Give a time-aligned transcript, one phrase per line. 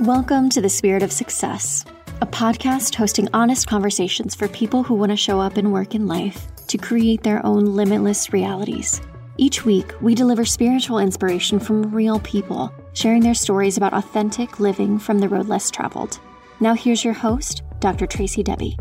[0.00, 1.84] Welcome to The Spirit of Success,
[2.22, 6.06] a podcast hosting honest conversations for people who want to show up and work in
[6.06, 9.02] life to create their own limitless realities.
[9.36, 14.98] Each week, we deliver spiritual inspiration from real people, sharing their stories about authentic living
[14.98, 16.18] from the road less traveled.
[16.60, 18.06] Now, here's your host, Dr.
[18.06, 18.78] Tracy Debbie.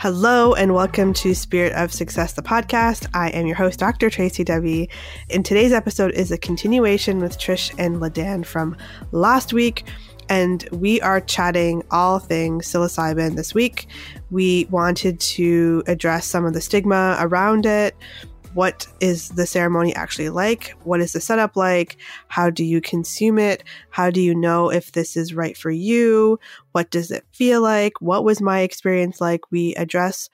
[0.00, 3.06] Hello and welcome to Spirit of Success, the podcast.
[3.12, 4.08] I am your host, Dr.
[4.08, 4.88] Tracy Debbie.
[5.28, 8.78] And today's episode is a continuation with Trish and Ladan from
[9.12, 9.84] last week.
[10.30, 13.88] And we are chatting all things psilocybin this week.
[14.30, 17.94] We wanted to address some of the stigma around it,
[18.54, 20.74] what is the ceremony actually like?
[20.84, 21.96] What is the setup like?
[22.28, 23.62] How do you consume it?
[23.90, 26.38] How do you know if this is right for you?
[26.72, 27.92] What does it feel like?
[28.00, 29.50] What was my experience like?
[29.50, 30.28] We address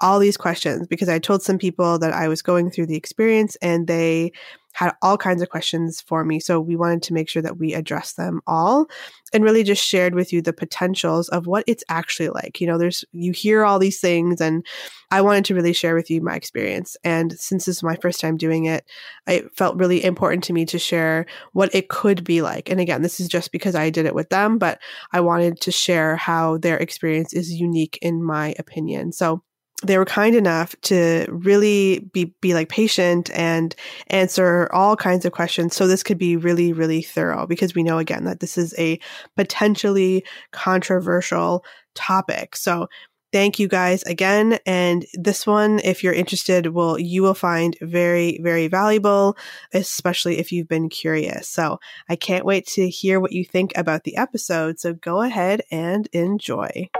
[0.00, 3.56] all these questions because I told some people that I was going through the experience
[3.56, 4.32] and they
[4.72, 6.38] had all kinds of questions for me.
[6.38, 8.86] So we wanted to make sure that we address them all
[9.32, 12.60] and really just shared with you the potentials of what it's actually like.
[12.60, 14.64] You know, there's, you hear all these things and
[15.10, 16.96] I wanted to really share with you my experience.
[17.02, 18.84] And since this is my first time doing it,
[19.26, 22.70] it felt really important to me to share what it could be like.
[22.70, 24.80] And again, this is just because I did it with them, but
[25.12, 29.12] I wanted to share how their experience is unique in my opinion.
[29.12, 29.42] So
[29.84, 33.76] they were kind enough to really be be like patient and
[34.08, 35.76] answer all kinds of questions.
[35.76, 38.98] So this could be really really thorough because we know again that this is a
[39.36, 42.56] potentially controversial topic.
[42.56, 42.88] So
[43.32, 44.58] thank you guys again.
[44.66, 49.36] And this one if you're interested will you will find very very valuable
[49.72, 51.48] especially if you've been curious.
[51.48, 54.80] So i can't wait to hear what you think about the episode.
[54.80, 56.90] So go ahead and enjoy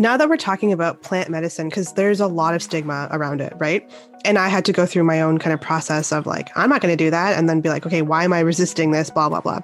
[0.00, 3.52] now that we're talking about plant medicine, because there's a lot of stigma around it,
[3.58, 3.88] right?
[4.24, 6.80] And I had to go through my own kind of process of like, I'm not
[6.80, 7.38] going to do that.
[7.38, 9.10] And then be like, okay, why am I resisting this?
[9.10, 9.60] Blah, blah, blah.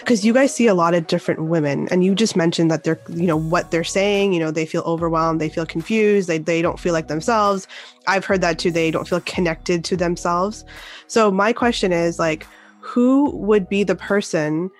[0.00, 1.88] Because you guys see a lot of different women.
[1.90, 4.82] And you just mentioned that they're, you know, what they're saying, you know, they feel
[4.82, 7.66] overwhelmed, they feel confused, they, they don't feel like themselves.
[8.06, 8.70] I've heard that too.
[8.70, 10.64] They don't feel connected to themselves.
[11.06, 12.46] So my question is like,
[12.80, 14.70] who would be the person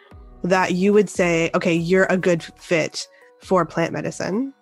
[0.42, 3.06] that you would say, okay, you're a good fit
[3.42, 4.54] for plant medicine?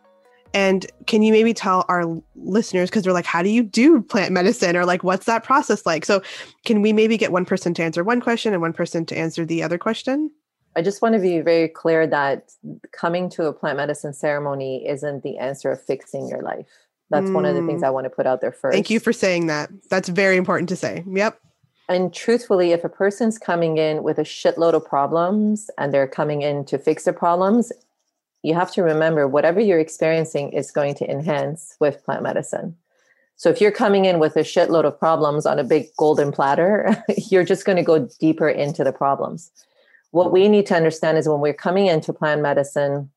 [0.54, 4.32] And can you maybe tell our listeners, because they're like, how do you do plant
[4.32, 4.76] medicine?
[4.76, 6.04] Or like, what's that process like?
[6.04, 6.22] So,
[6.64, 9.44] can we maybe get one person to answer one question and one person to answer
[9.44, 10.30] the other question?
[10.76, 12.50] I just want to be very clear that
[12.92, 16.68] coming to a plant medicine ceremony isn't the answer of fixing your life.
[17.08, 17.34] That's mm.
[17.34, 17.86] one of the things mm.
[17.86, 18.74] I want to put out there first.
[18.74, 19.70] Thank you for saying that.
[19.90, 21.04] That's very important to say.
[21.06, 21.40] Yep.
[21.88, 26.42] And truthfully, if a person's coming in with a shitload of problems and they're coming
[26.42, 27.72] in to fix their problems,
[28.42, 32.76] you have to remember whatever you're experiencing is going to enhance with plant medicine.
[33.36, 37.04] So if you're coming in with a shitload of problems on a big golden platter,
[37.30, 39.50] you're just going to go deeper into the problems.
[40.10, 43.10] What we need to understand is when we're coming into plant medicine,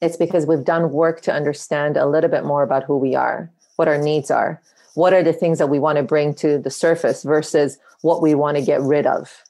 [0.00, 3.50] it's because we've done work to understand a little bit more about who we are,
[3.76, 4.62] what our needs are,
[4.94, 8.34] what are the things that we want to bring to the surface versus what we
[8.34, 9.42] want to get rid of.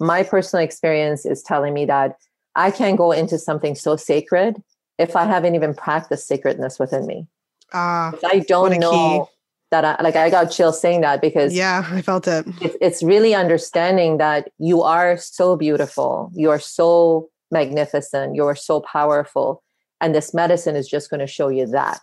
[0.00, 2.18] My personal experience is telling me that
[2.54, 4.62] I can't go into something so sacred
[4.98, 7.26] if I haven't even practiced sacredness within me.
[7.72, 9.32] Uh, I don't know key.
[9.70, 12.46] that, I, like I got chills saying that because yeah, I felt it.
[12.60, 12.76] it.
[12.80, 18.80] It's really understanding that you are so beautiful, you are so magnificent, you are so
[18.80, 19.62] powerful,
[20.00, 22.02] and this medicine is just going to show you that.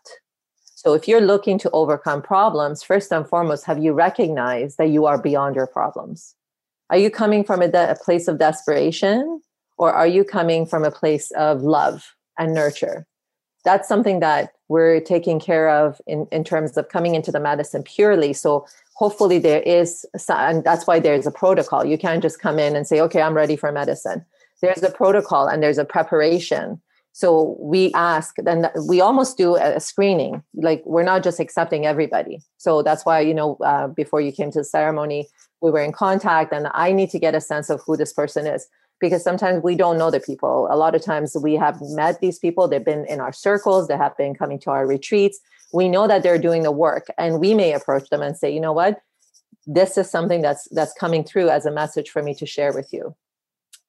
[0.64, 5.06] So if you're looking to overcome problems, first and foremost, have you recognized that you
[5.06, 6.36] are beyond your problems?
[6.90, 9.42] Are you coming from a, de- a place of desperation,
[9.80, 12.14] or are you coming from a place of love?
[12.40, 13.06] and nurture.
[13.66, 17.84] That's something that we're taking care of in, in terms of coming into the medicine
[17.84, 18.34] purely.
[18.34, 21.86] So hopefully there is, and that's why there's a protocol.
[21.86, 24.26] You can't just come in and say, okay, I'm ready for medicine.
[24.62, 26.82] There's a protocol and there's a preparation.
[27.12, 30.42] So we ask, then we almost do a screening.
[30.54, 32.40] Like we're not just accepting everybody.
[32.58, 35.28] So that's why, you know, uh, before you came to the ceremony,
[35.62, 38.48] we were in contact and I need to get a sense of who this person
[38.48, 38.68] is
[39.00, 40.68] because sometimes we don't know the people.
[40.69, 43.98] A lot of times we have met these people, they've been in our circles, they
[43.98, 45.40] have been coming to our retreats.
[45.74, 48.60] We know that they're doing the work and we may approach them and say, "You
[48.60, 49.01] know what?
[49.68, 52.92] This is something that's that's coming through as a message for me to share with
[52.92, 53.16] you."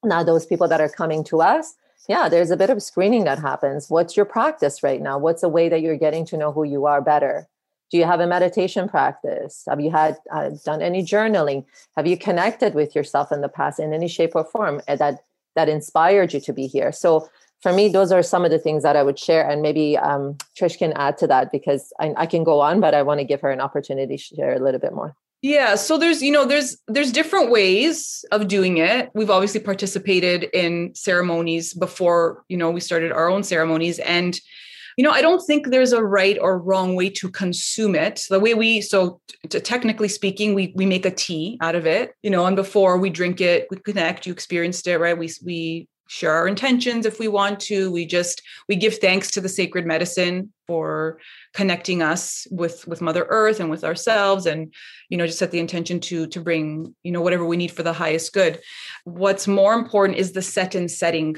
[0.03, 1.75] Now those people that are coming to us,
[2.07, 3.89] yeah, there's a bit of screening that happens.
[3.89, 5.17] What's your practice right now?
[5.17, 7.47] What's a way that you're getting to know who you are better?
[7.91, 9.63] Do you have a meditation practice?
[9.67, 11.65] Have you had uh, done any journaling?
[11.97, 15.23] Have you connected with yourself in the past in any shape or form eh, that
[15.55, 16.91] that inspired you to be here?
[16.91, 17.29] So
[17.61, 20.35] for me those are some of the things that i would share and maybe um,
[20.59, 23.23] trish can add to that because I, I can go on but i want to
[23.23, 25.15] give her an opportunity to share a little bit more.
[25.41, 29.09] Yeah, so there's you know there's there's different ways of doing it.
[29.15, 34.39] We've obviously participated in ceremonies before, you know, we started our own ceremonies and
[34.97, 38.25] you know, I don't think there's a right or wrong way to consume it.
[38.29, 42.13] The way we so t- technically speaking, we we make a tea out of it,
[42.23, 45.17] you know, and before we drink it, we connect, you experienced it, right?
[45.17, 49.39] We we share our intentions if we want to we just we give thanks to
[49.39, 51.17] the sacred medicine for
[51.53, 54.73] connecting us with with mother earth and with ourselves and
[55.07, 57.83] you know just set the intention to to bring you know whatever we need for
[57.83, 58.59] the highest good
[59.05, 61.37] what's more important is the set and setting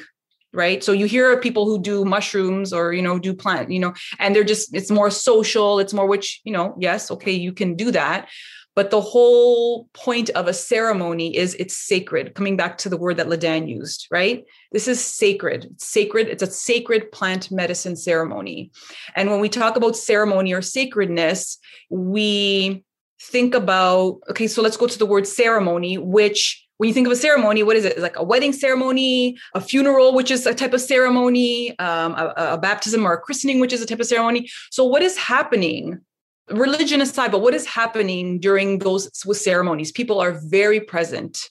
[0.53, 3.79] right so you hear of people who do mushrooms or you know do plant you
[3.79, 7.51] know and they're just it's more social it's more which you know yes okay you
[7.51, 8.29] can do that
[8.75, 13.17] but the whole point of a ceremony is it's sacred, coming back to the word
[13.17, 14.43] that LaDan used, right?
[14.71, 15.65] This is sacred.
[15.65, 16.27] It's sacred.
[16.27, 18.71] It's a sacred plant medicine ceremony.
[19.15, 21.59] And when we talk about ceremony or sacredness,
[21.91, 22.83] we
[23.21, 27.13] think about, okay, so let's go to the word ceremony, which when you think of
[27.13, 27.97] a ceremony, what is it?
[27.97, 32.57] Like a wedding ceremony, a funeral, which is a type of ceremony, um, a, a
[32.57, 34.49] baptism or a christening, which is a type of ceremony.
[34.69, 36.01] So, what is happening
[36.49, 39.93] religion aside, but what is happening during those with ceremonies?
[39.93, 41.49] People are very present.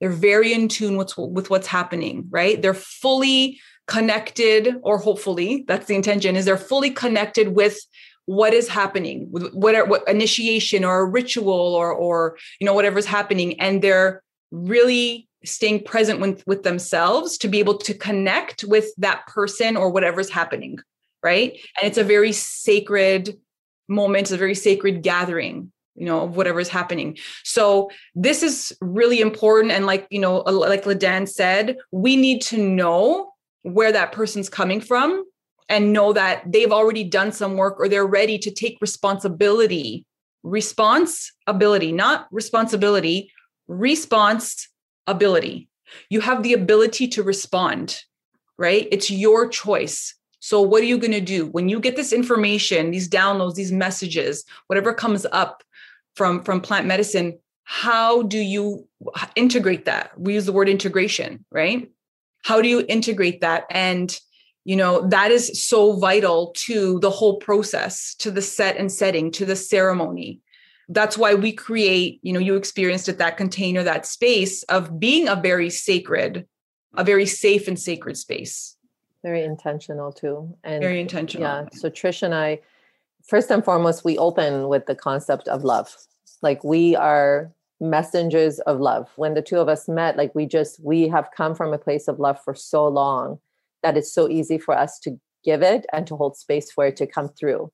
[0.00, 2.62] They're very in tune with, with what's happening, right?
[2.62, 3.58] They're fully
[3.88, 7.76] connected, or hopefully that's the intention, is they're fully connected with
[8.26, 13.06] what is happening, with what, what initiation or a ritual or or you know whatever's
[13.06, 18.88] happening, and they're really staying present with, with themselves to be able to connect with
[18.98, 20.78] that person or whatever's happening
[21.22, 21.52] right?
[21.80, 23.38] And it's a very sacred
[23.88, 27.18] moment is a very sacred gathering you know of whatever is happening.
[27.44, 32.56] So this is really important and like you know like ladan said we need to
[32.56, 33.32] know
[33.62, 35.24] where that person's coming from
[35.68, 40.06] and know that they've already done some work or they're ready to take responsibility
[40.42, 43.30] response ability not responsibility
[43.70, 44.68] response
[45.06, 45.68] ability
[46.08, 48.02] you have the ability to respond
[48.58, 52.12] right it's your choice so, what are you going to do when you get this
[52.12, 55.62] information, these downloads, these messages, whatever comes up
[56.16, 57.38] from from plant medicine?
[57.64, 58.88] How do you
[59.36, 60.18] integrate that?
[60.18, 61.88] We use the word integration, right?
[62.42, 63.64] How do you integrate that?
[63.70, 64.18] And
[64.64, 69.30] you know that is so vital to the whole process, to the set and setting,
[69.32, 70.40] to the ceremony.
[70.92, 72.18] That's why we create.
[72.22, 76.46] You know, you experienced it that container, that space of being a very sacred,
[76.96, 78.76] a very safe and sacred space.
[79.22, 81.46] Very intentional too and very intentional.
[81.46, 82.58] yeah so trish and i
[83.22, 85.96] first and foremost we open with the concept of love.
[86.42, 89.08] Like we are messengers of love.
[89.16, 92.08] When the two of us met like we just we have come from a place
[92.08, 93.38] of love for so long
[93.82, 96.96] that it's so easy for us to give it and to hold space for it
[96.96, 97.70] to come through.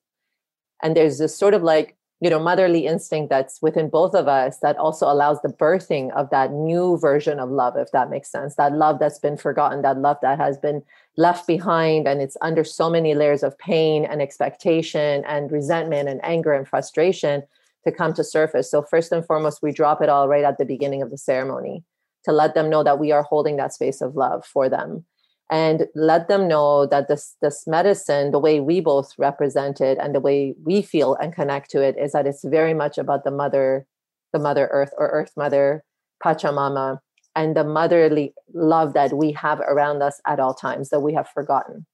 [0.83, 4.59] And there's this sort of like you know motherly instinct that's within both of us
[4.61, 8.55] that also allows the birthing of that new version of love if that makes sense.
[8.55, 10.83] That love that's been forgotten that love that has been
[11.17, 16.25] left behind and it's under so many layers of pain and expectation and resentment and
[16.25, 17.43] anger and frustration
[17.85, 18.71] to come to surface.
[18.71, 21.85] So first and foremost we drop it all right at the beginning of the ceremony
[22.25, 25.05] to let them know that we are holding that space of love for them
[25.51, 30.15] and let them know that this this medicine the way we both represent it and
[30.15, 33.31] the way we feel and connect to it is that it's very much about the
[33.31, 33.87] mother
[34.33, 35.85] the mother earth or earth mother
[36.25, 36.99] pachamama
[37.37, 41.29] and the motherly love that we have around us at all times that we have
[41.29, 41.85] forgotten.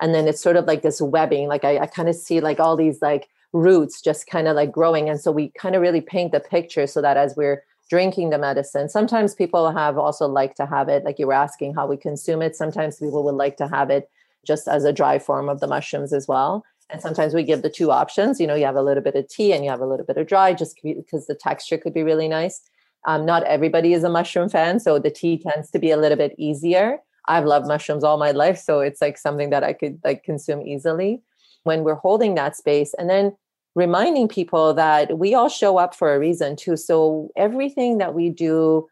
[0.00, 2.58] And then it's sort of like this webbing like i, I kind of see like
[2.58, 5.08] all these like roots just kind of like growing.
[5.08, 8.38] And so we kind of really paint the picture so that as we're drinking the
[8.38, 8.88] medicine.
[8.88, 12.42] Sometimes people have also like to have it, like you were asking how we consume
[12.42, 12.54] it.
[12.54, 14.10] Sometimes people would like to have it
[14.46, 16.64] just as a dry form of the mushrooms as well.
[16.90, 18.40] And sometimes we give the two options.
[18.40, 20.16] You know, you have a little bit of tea and you have a little bit
[20.16, 22.62] of dry, just because the texture could be really nice.
[23.06, 26.16] Um, not everybody is a mushroom fan, so the tea tends to be a little
[26.16, 26.98] bit easier.
[27.26, 30.62] I've loved mushrooms all my life, so it's like something that I could like consume
[30.62, 31.22] easily
[31.64, 32.94] when we're holding that space.
[32.94, 33.36] And then
[33.74, 36.76] reminding people that we all show up for a reason too.
[36.76, 38.88] So everything that we do,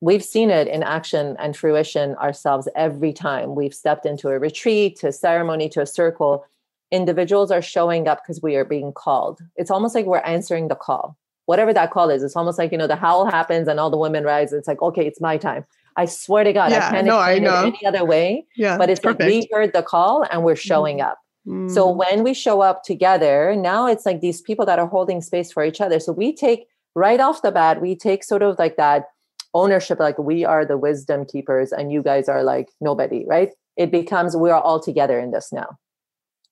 [0.00, 4.98] we've seen it in action and fruition ourselves every time we've stepped into a retreat,
[5.00, 6.44] to a ceremony, to a circle.
[6.90, 9.40] Individuals are showing up because we are being called.
[9.56, 12.22] It's almost like we're answering the call, whatever that call is.
[12.22, 14.52] It's almost like, you know, the howl happens and all the women rise.
[14.52, 15.64] It's like, okay, it's my time.
[15.96, 17.66] I swear to God, yeah, I can't no, explain I know.
[17.66, 18.46] it any other way.
[18.56, 19.20] Yeah, but it's perfect.
[19.20, 21.12] like we heard the call and we're showing mm-hmm.
[21.48, 21.70] Up.
[21.70, 21.96] So mm.
[21.96, 25.64] when we show up together, now it's like these people that are holding space for
[25.64, 26.00] each other.
[26.00, 29.06] So we take right off the bat, we take sort of like that
[29.54, 33.90] ownership like we are the wisdom keepers and you guys are like nobody right it
[33.90, 35.78] becomes we are all together in this now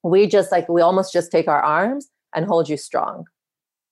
[0.03, 3.25] we just like we almost just take our arms and hold you strong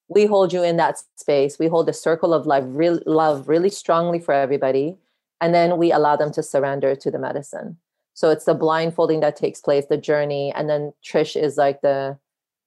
[0.08, 3.70] we hold you in that space we hold the circle of love real love really
[3.70, 4.96] strongly for everybody
[5.40, 7.78] and then we allow them to surrender to the medicine
[8.18, 12.18] so it's the blindfolding that takes place the journey and then trish is like the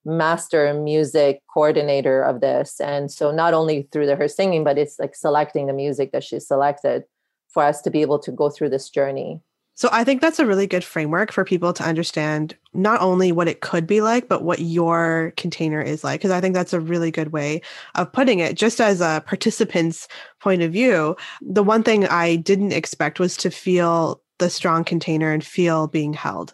[0.05, 2.79] master music coordinator of this.
[2.79, 6.23] And so not only through the, her singing but it's like selecting the music that
[6.23, 7.03] she selected
[7.49, 9.41] for us to be able to go through this journey.
[9.75, 13.49] So i think that's a really good framework for people to understand not only what
[13.49, 16.79] it could be like but what your container is like because i think that's a
[16.79, 17.61] really good way
[17.95, 18.55] of putting it.
[18.55, 20.07] Just as a participant's
[20.39, 25.31] point of view the one thing i didn't expect was to feel the strong container
[25.31, 26.53] and feel being held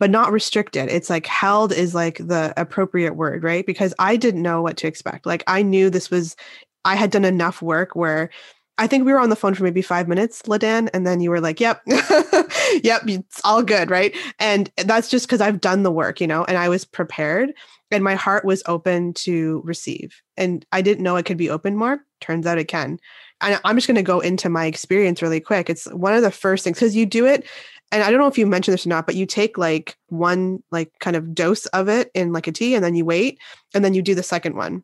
[0.00, 0.88] but not restricted.
[0.88, 3.64] It's like held is like the appropriate word, right?
[3.64, 5.24] Because I didn't know what to expect.
[5.24, 6.36] Like I knew this was,
[6.84, 8.30] I had done enough work where
[8.76, 11.30] I think we were on the phone for maybe five minutes, Ladan, and then you
[11.30, 14.14] were like, yep, yep, it's all good, right?
[14.40, 17.52] And that's just because I've done the work, you know, and I was prepared
[17.92, 20.20] and my heart was open to receive.
[20.36, 22.00] And I didn't know it could be open more.
[22.20, 22.98] Turns out it can.
[23.44, 25.70] And I'm just going to go into my experience really quick.
[25.70, 27.46] It's one of the first things because you do it
[27.94, 30.62] and I don't know if you mentioned this or not, but you take like one
[30.72, 33.38] like kind of dose of it in like a tea and then you wait
[33.72, 34.82] and then you do the second one.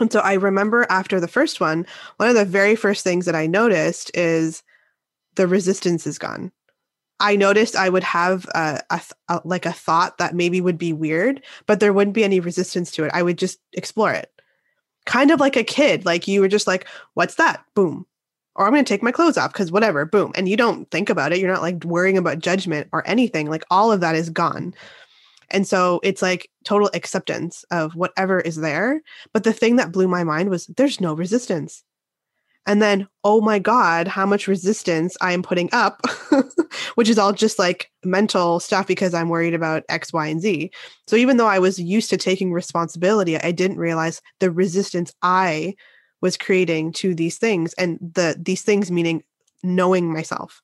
[0.00, 1.86] And so I remember after the first one,
[2.16, 4.62] one of the very first things that I noticed is
[5.34, 6.52] the resistance is gone.
[7.20, 10.94] I noticed I would have a, a, a, like a thought that maybe would be
[10.94, 13.10] weird, but there wouldn't be any resistance to it.
[13.12, 14.32] I would just explore it.
[15.04, 18.06] Kind of like a kid, like you were just like, "What's that?" Boom
[18.54, 20.32] or I'm going to take my clothes off because whatever, boom.
[20.34, 21.38] And you don't think about it.
[21.38, 23.48] You're not like worrying about judgment or anything.
[23.48, 24.74] Like all of that is gone.
[25.50, 29.02] And so it's like total acceptance of whatever is there.
[29.32, 31.82] But the thing that blew my mind was there's no resistance.
[32.66, 36.00] And then, oh my God, how much resistance I am putting up,
[36.94, 40.70] which is all just like mental stuff because I'm worried about X, Y, and Z.
[41.08, 45.74] So even though I was used to taking responsibility, I didn't realize the resistance I
[46.20, 49.24] was creating to these things and the these things meaning
[49.64, 50.62] knowing myself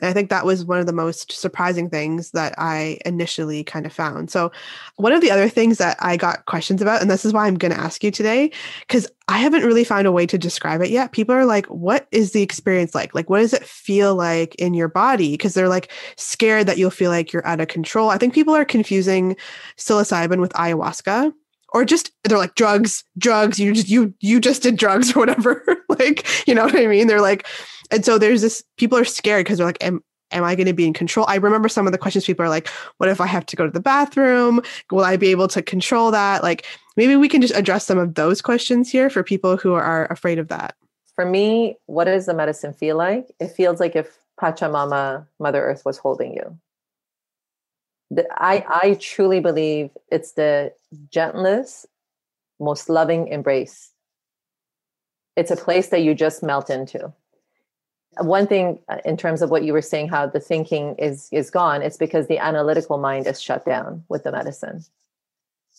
[0.00, 3.86] and I think that was one of the most surprising things that I initially kind
[3.86, 4.30] of found.
[4.30, 4.50] So,
[4.96, 7.56] one of the other things that I got questions about, and this is why I'm
[7.56, 10.90] going to ask you today, because I haven't really found a way to describe it
[10.90, 11.12] yet.
[11.12, 13.14] People are like, what is the experience like?
[13.14, 15.32] Like, what does it feel like in your body?
[15.32, 18.10] Because they're like scared that you'll feel like you're out of control.
[18.10, 19.36] I think people are confusing
[19.76, 21.32] psilocybin with ayahuasca
[21.72, 25.64] or just they're like drugs drugs you just you you just did drugs or whatever.
[25.98, 27.08] Like you know what i mean?
[27.08, 27.46] They're like
[27.90, 30.72] and so there's this people are scared because they're like am, am i going to
[30.72, 31.26] be in control?
[31.28, 33.66] I remember some of the questions people are like what if i have to go
[33.66, 34.62] to the bathroom?
[34.90, 36.42] Will i be able to control that?
[36.42, 36.64] Like
[36.96, 40.38] maybe we can just address some of those questions here for people who are afraid
[40.38, 40.74] of that.
[41.16, 43.26] For me what does the medicine feel like?
[43.40, 46.56] It feels like if pachamama mother earth was holding you
[48.10, 50.72] the, I, I truly believe it's the
[51.10, 51.86] gentlest,
[52.58, 53.90] most loving embrace.
[55.36, 57.12] It's a place that you just melt into.
[58.18, 61.50] One thing uh, in terms of what you were saying, how the thinking is is
[61.50, 64.84] gone, it's because the analytical mind is shut down with the medicine.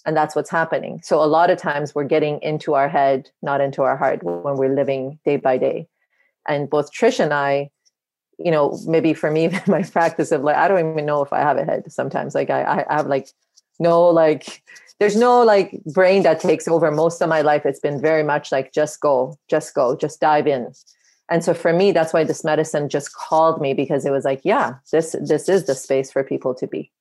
[0.06, 1.02] And that's what's happening.
[1.04, 4.56] So a lot of times we're getting into our head, not into our heart when
[4.56, 5.88] we're living day by day.
[6.48, 7.70] And both Trish and I,
[8.44, 11.40] you know, maybe for me, my practice of like, I don't even know if I
[11.40, 12.36] have a head sometimes.
[12.36, 13.30] Like I, I have like
[13.82, 14.64] no, like,
[15.00, 17.66] there's no like brain that takes over most of my life.
[17.66, 20.72] It's been very much like, just go, just go, just dive in.
[21.30, 24.42] And so for me, that's why this medicine just called me because it was like,
[24.44, 26.92] yeah, this, this is the space for people to be.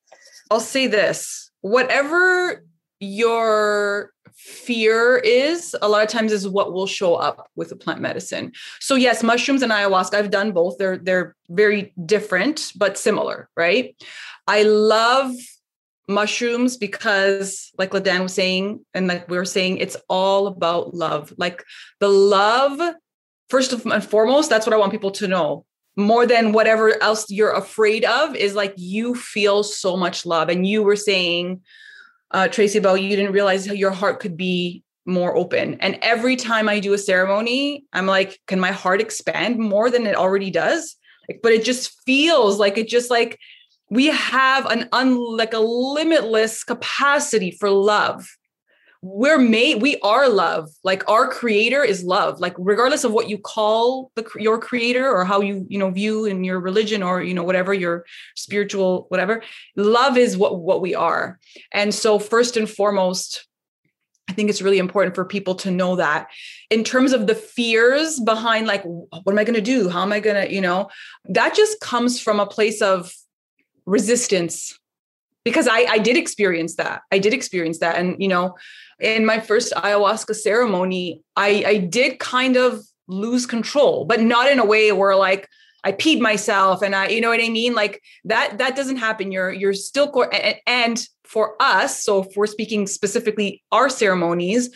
[0.50, 2.64] I'll say this, whatever
[3.00, 8.00] your fear is a lot of times is what will show up with a plant
[8.00, 8.52] medicine.
[8.80, 10.78] So yes mushrooms and ayahuasca i've done both.
[10.78, 13.94] They're they're very different but similar right?
[14.46, 15.32] I love
[16.08, 21.32] mushrooms because like ladan was saying and like we were saying it's all about love.
[21.36, 21.64] Like
[22.00, 22.94] the love
[23.48, 25.64] first and foremost that's what i want people to know.
[25.96, 30.48] More than whatever else you're afraid of is like you feel so much love.
[30.48, 31.60] And you were saying
[32.30, 35.76] uh, Tracy Bell, you didn't realize how your heart could be more open.
[35.80, 40.06] And every time I do a ceremony, I'm like, can my heart expand more than
[40.06, 40.96] it already does?
[41.28, 43.38] Like, but it just feels like it just like
[43.90, 48.26] we have an un like a limitless capacity for love
[49.02, 50.70] we're made we are love.
[50.84, 52.38] Like our creator is love.
[52.38, 56.26] Like regardless of what you call the your creator or how you you know view
[56.26, 58.04] in your religion or you know whatever your
[58.36, 59.42] spiritual whatever
[59.76, 61.38] love is what what we are.
[61.72, 63.46] And so first and foremost
[64.28, 66.28] I think it's really important for people to know that
[66.68, 69.88] in terms of the fears behind like what am I going to do?
[69.88, 70.88] How am I going to, you know,
[71.24, 73.12] that just comes from a place of
[73.86, 74.78] resistance
[75.44, 77.02] because I I did experience that.
[77.10, 78.56] I did experience that and you know,
[78.98, 84.58] in my first ayahuasca ceremony, I I did kind of lose control, but not in
[84.58, 85.48] a way where like
[85.84, 87.74] I peed myself and I, you know what I mean?
[87.74, 89.32] Like that, that doesn't happen.
[89.32, 90.12] You're, you're still.
[90.32, 94.70] And, and for us, so if we're speaking specifically our ceremonies,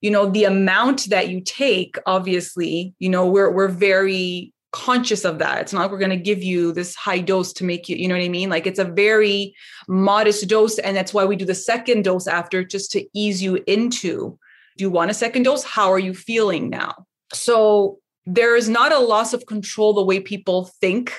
[0.00, 5.38] you know, the amount that you take, obviously, you know, we're, we're very conscious of
[5.38, 5.60] that.
[5.62, 8.08] It's not like we're going to give you this high dose to make you, you
[8.08, 8.50] know what I mean?
[8.50, 9.54] Like it's a very
[9.88, 10.78] modest dose.
[10.78, 14.38] And that's why we do the second dose after just to ease you into
[14.76, 15.64] do you want a second dose?
[15.64, 16.94] How are you feeling now?
[17.32, 21.12] So there is not a loss of control the way people think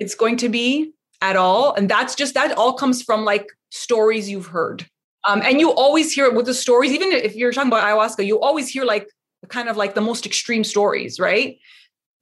[0.00, 1.72] it's going to be at all.
[1.74, 4.86] And that's just that all comes from like stories you've heard.
[5.26, 8.26] Um, and you always hear it with the stories, even if you're talking about ayahuasca,
[8.26, 9.08] you always hear like
[9.48, 11.58] kind of like the most extreme stories, right?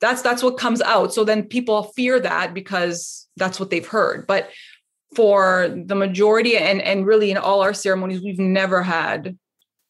[0.01, 1.15] That's that's what comes out.
[1.15, 4.27] So then people fear that because that's what they've heard.
[4.27, 4.51] But
[5.15, 9.37] for the majority and and really in all our ceremonies, we've never had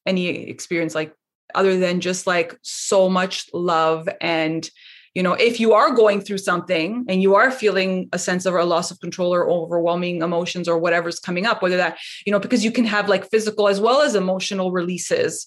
[0.06, 1.12] any experience like
[1.54, 4.70] other than just like so much love and
[5.14, 8.54] you know if you are going through something and you are feeling a sense of
[8.54, 12.38] a loss of control or overwhelming emotions or whatever's coming up whether that you know
[12.38, 15.46] because you can have like physical as well as emotional releases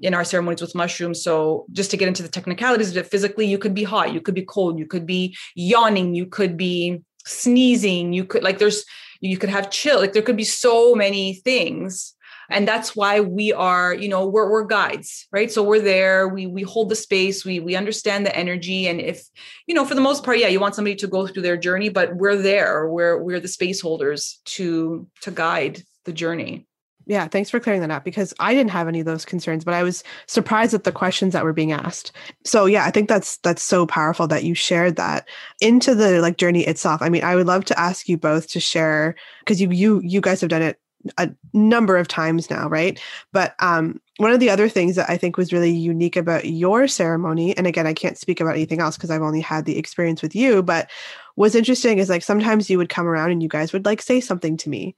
[0.00, 1.22] in our ceremonies with mushrooms.
[1.22, 4.20] So just to get into the technicalities of it physically you could be hot you
[4.20, 8.84] could be cold you could be yawning you could be sneezing you could like there's
[9.20, 12.14] you could have chill like there could be so many things.
[12.48, 15.50] And that's why we are you know we're, we're guides right?
[15.50, 18.86] So we're there we we hold the space we we understand the energy.
[18.86, 19.24] And if
[19.66, 21.88] you know for the most part yeah you want somebody to go through their journey
[21.88, 26.65] but we're there we're we're the space holders to to guide the journey
[27.06, 29.74] yeah, thanks for clearing that up because I didn't have any of those concerns, but
[29.74, 32.10] I was surprised at the questions that were being asked.
[32.44, 35.28] So yeah, I think that's that's so powerful that you shared that
[35.60, 37.00] into the like journey itself.
[37.02, 40.20] I mean, I would love to ask you both to share because you you you
[40.20, 40.80] guys have done it
[41.18, 43.00] a number of times now, right?
[43.32, 46.88] But um, one of the other things that I think was really unique about your
[46.88, 50.22] ceremony, and again, I can't speak about anything else because I've only had the experience
[50.22, 50.90] with you, but
[51.36, 54.20] what's interesting is like sometimes you would come around and you guys would like say
[54.20, 54.96] something to me.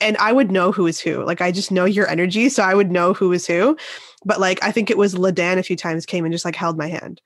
[0.00, 1.24] And I would know who is who.
[1.24, 2.48] Like I just know your energy.
[2.48, 3.76] So I would know who is who.
[4.24, 6.78] But like I think it was Ladan a few times came and just like held
[6.78, 7.20] my hand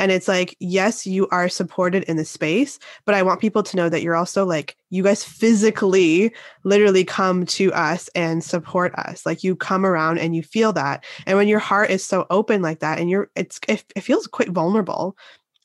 [0.00, 3.76] and it's like, yes, you are supported in the space, but I want people to
[3.76, 6.32] know that you're also like, you guys physically
[6.64, 9.26] literally come to us and support us.
[9.26, 11.04] Like you come around and you feel that.
[11.26, 14.26] And when your heart is so open like that, and you're, it's, it, it feels
[14.26, 15.16] quite vulnerable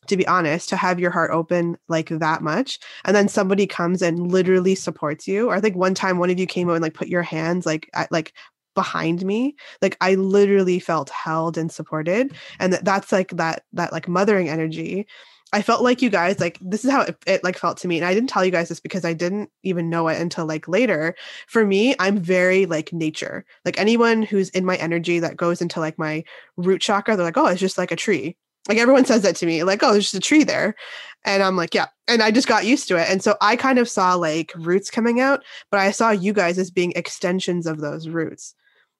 [0.07, 2.79] to be honest, to have your heart open like that much.
[3.03, 5.49] And then somebody comes and literally supports you.
[5.49, 7.65] Or I think one time one of you came out and like put your hands
[7.65, 8.33] like at, like
[8.75, 13.91] behind me like i literally felt held and supported and that, that's like that that
[13.91, 15.07] like mothering energy
[15.53, 17.95] i felt like you guys like this is how it, it, like felt to me
[17.95, 20.67] and i didn't tell you guys this because i didn't even know it until like
[20.67, 21.15] later
[21.47, 25.79] for me i'm very like nature like anyone who's in my energy that goes into
[25.79, 26.21] like my
[26.57, 28.35] root chakra they're like oh it's just like a tree
[28.67, 30.75] like everyone says that to me like oh there's just a tree there
[31.23, 33.80] and i'm like yeah and i just got used to it and so i kind
[33.80, 37.80] of saw like roots coming out but i saw you guys as being extensions of
[37.80, 38.56] those roots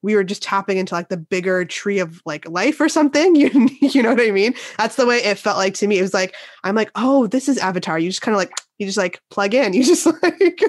[0.06, 3.34] we were just tapping into like the bigger tree of like life or something.
[3.46, 4.54] You, you know what I mean?
[4.78, 5.98] That's the way it felt like to me.
[5.98, 7.98] It was like, I'm like, oh, this is Avatar.
[7.98, 9.72] You just kind of like, you just like plug in.
[9.74, 10.62] You just like,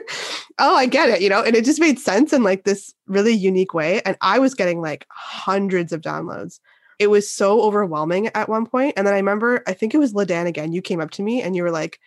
[0.60, 1.44] oh, I get it, you know?
[1.44, 4.02] And it just made sense in like this really unique way.
[4.02, 6.60] And I was getting like hundreds of downloads.
[7.00, 8.94] It was so overwhelming at one point.
[8.98, 10.72] And then I remember, I think it was Ladan again.
[10.72, 12.00] You came up to me and you were like,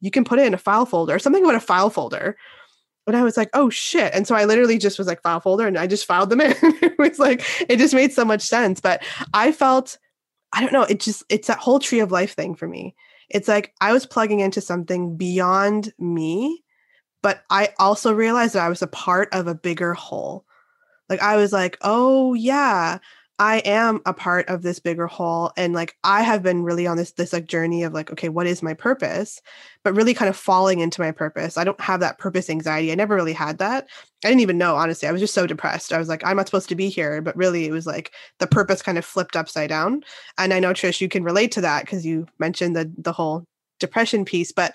[0.00, 2.36] you can put it in a file folder, something about a file folder
[3.06, 4.12] and I was like, oh shit.
[4.14, 6.54] And so I literally just was like file folder and I just filed them in.
[6.62, 8.80] it was like, it just made so much sense.
[8.80, 9.98] But I felt,
[10.52, 12.96] I don't know, it just, it's that whole tree of life thing for me.
[13.28, 16.64] It's like I was plugging into something beyond me,
[17.22, 20.44] but I also realized that I was a part of a bigger whole.
[21.08, 22.98] Like I was like, oh yeah,
[23.38, 26.96] I am a part of this bigger whole and like I have been really on
[26.96, 29.42] this this like journey of like okay what is my purpose
[29.84, 31.58] but really kind of falling into my purpose.
[31.58, 32.90] I don't have that purpose anxiety.
[32.90, 33.86] I never really had that.
[34.24, 35.06] I didn't even know honestly.
[35.06, 35.92] I was just so depressed.
[35.92, 38.46] I was like I'm not supposed to be here but really it was like the
[38.46, 40.02] purpose kind of flipped upside down.
[40.38, 43.44] And I know Trish you can relate to that because you mentioned the the whole
[43.78, 44.74] depression piece but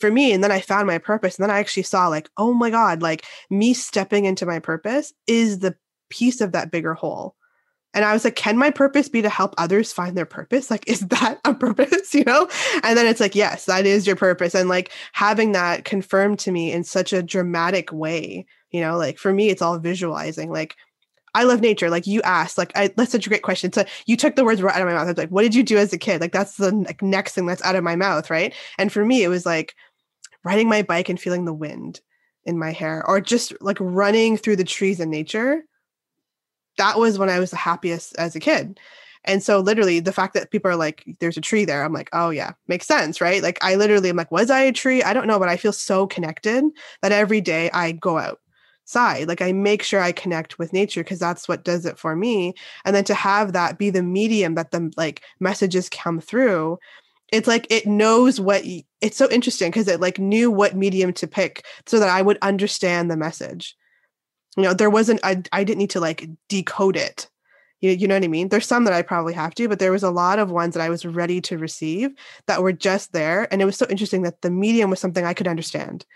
[0.00, 2.52] for me and then i found my purpose and then i actually saw like oh
[2.52, 5.74] my god like me stepping into my purpose is the
[6.10, 7.34] piece of that bigger whole
[7.94, 10.70] and I was like, can my purpose be to help others find their purpose?
[10.70, 12.48] Like, is that a purpose, you know?
[12.82, 14.54] And then it's like, yes, that is your purpose.
[14.54, 19.18] And like having that confirmed to me in such a dramatic way, you know, like
[19.18, 20.50] for me, it's all visualizing.
[20.50, 20.74] Like,
[21.36, 21.90] I love nature.
[21.90, 23.72] Like you asked, like I, that's such a great question.
[23.72, 25.06] So you took the words right out of my mouth.
[25.06, 26.20] I was like, what did you do as a kid?
[26.20, 28.54] Like that's the like, next thing that's out of my mouth, right?
[28.78, 29.74] And for me, it was like
[30.44, 32.00] riding my bike and feeling the wind
[32.44, 35.64] in my hair, or just like running through the trees in nature.
[36.78, 38.78] That was when I was the happiest as a kid.
[39.24, 42.10] And so literally the fact that people are like, there's a tree there, I'm like,
[42.12, 43.42] oh yeah, makes sense, right?
[43.42, 45.02] Like I literally am like, was I a tree?
[45.02, 46.64] I don't know, but I feel so connected
[47.00, 49.28] that every day I go outside.
[49.28, 52.52] Like I make sure I connect with nature because that's what does it for me.
[52.84, 56.78] And then to have that be the medium that the like messages come through,
[57.32, 58.62] it's like it knows what
[59.00, 62.38] it's so interesting because it like knew what medium to pick so that I would
[62.42, 63.74] understand the message.
[64.56, 67.28] You know, there wasn't I I didn't need to like decode it
[67.84, 68.48] you, you know what I mean?
[68.48, 70.82] There's some that I probably have to, but there was a lot of ones that
[70.82, 72.14] I was ready to receive
[72.46, 73.46] that were just there.
[73.52, 76.06] And it was so interesting that the medium was something I could understand.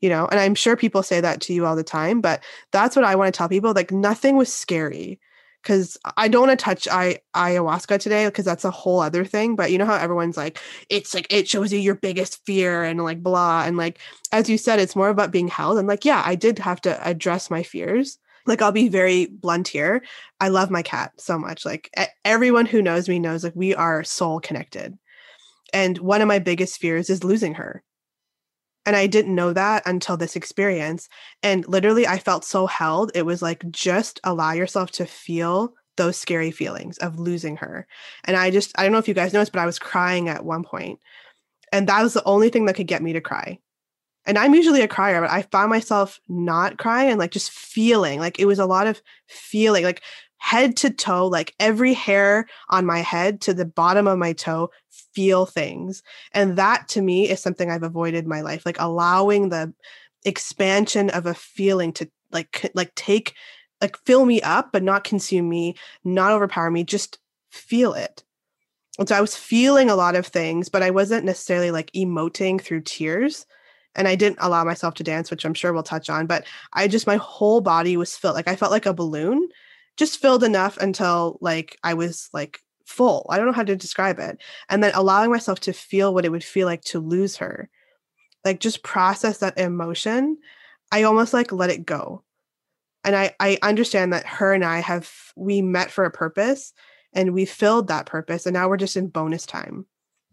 [0.00, 2.94] You know, and I'm sure people say that to you all the time, but that's
[2.94, 3.72] what I want to tell people.
[3.72, 5.18] Like nothing was scary
[5.64, 9.56] because I don't want to touch I, ayahuasca today because that's a whole other thing.
[9.56, 13.02] But you know how everyone's like, it's like it shows you your biggest fear and
[13.02, 13.64] like blah.
[13.64, 13.98] And like
[14.30, 15.78] as you said, it's more about being held.
[15.78, 19.68] And like, yeah, I did have to address my fears like I'll be very blunt
[19.68, 20.02] here.
[20.40, 21.64] I love my cat so much.
[21.64, 21.90] Like
[22.24, 24.98] everyone who knows me knows like we are soul connected.
[25.72, 27.82] And one of my biggest fears is losing her.
[28.86, 31.08] And I didn't know that until this experience.
[31.42, 33.12] And literally I felt so held.
[33.14, 37.86] It was like just allow yourself to feel those scary feelings of losing her.
[38.24, 40.44] And I just I don't know if you guys noticed, but I was crying at
[40.44, 41.00] one point.
[41.72, 43.58] And that was the only thing that could get me to cry
[44.26, 48.20] and I'm usually a crier, but I found myself not crying and like just feeling
[48.20, 50.02] like it was a lot of feeling, like
[50.44, 54.70] head to toe, like every hair on my head to the bottom of my toe,
[55.14, 56.02] feel things.
[56.32, 59.72] And that to me is something I've avoided my life, like allowing the
[60.26, 63.32] expansion of a feeling to like like take
[63.80, 67.18] like fill me up but not consume me not overpower me just
[67.50, 68.24] feel it
[68.98, 72.58] and so i was feeling a lot of things but i wasn't necessarily like emoting
[72.58, 73.44] through tears
[73.96, 76.88] and I didn't allow myself to dance, which I'm sure we'll touch on, but I
[76.88, 79.48] just my whole body was filled like I felt like a balloon,
[79.96, 83.26] just filled enough until like I was like full.
[83.30, 84.40] I don't know how to describe it.
[84.68, 87.68] And then allowing myself to feel what it would feel like to lose her.
[88.44, 90.38] Like just process that emotion.
[90.92, 92.22] I almost like let it go.
[93.04, 96.72] And I I understand that her and I have we met for a purpose
[97.12, 99.86] and we filled that purpose and now we're just in bonus time.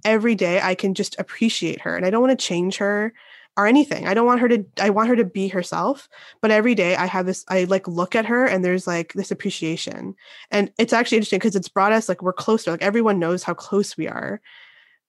[0.04, 3.14] Every day I can just appreciate her and I don't want to change her
[3.58, 4.08] or anything.
[4.08, 6.08] I don't want her to I want her to be herself,
[6.42, 9.32] but every day I have this I like look at her and there's like this
[9.32, 10.16] appreciation.
[10.50, 12.72] And it's actually interesting because it's brought us like we're closer.
[12.72, 14.42] Like everyone knows how close we are.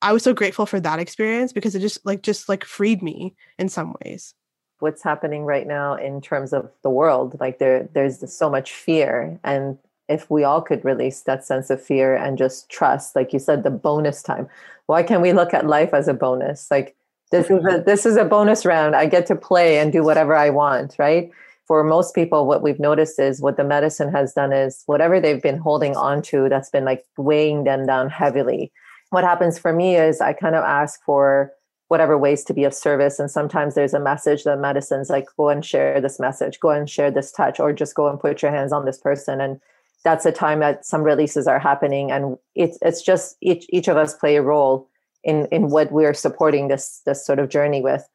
[0.00, 3.34] I was so grateful for that experience because it just like just like freed me
[3.58, 4.34] in some ways.
[4.80, 9.38] What's happening right now in terms of the world, like there there's so much fear
[9.44, 9.78] and
[10.08, 13.62] if we all could release that sense of fear and just trust like you said
[13.62, 14.48] the bonus time
[14.86, 16.96] why can't we look at life as a bonus like
[17.32, 18.94] this is a this is a bonus round.
[18.94, 21.30] I get to play and do whatever i want right?
[21.66, 25.42] For most people what we've noticed is what the medicine has done is whatever they've
[25.42, 28.70] been holding on to that's been like weighing them down heavily.
[29.10, 31.50] What happens for me is i kind of ask for
[31.88, 35.48] whatever ways to be of service and sometimes there's a message that medicine's like go
[35.48, 36.60] and share this message.
[36.60, 39.40] Go and share this touch or just go and put your hands on this person
[39.40, 39.58] and
[40.04, 43.96] that's a time that some releases are happening and it's it's just each each of
[43.96, 44.88] us play a role
[45.24, 48.08] in in what we're supporting this this sort of journey with.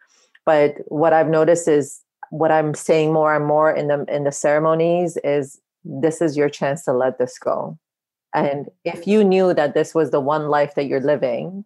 [0.46, 4.32] But what i've noticed is what i'm saying more and more in the in the
[4.32, 7.78] ceremonies is this is your chance to let this go.
[8.34, 11.64] And if you knew that this was the one life that you're living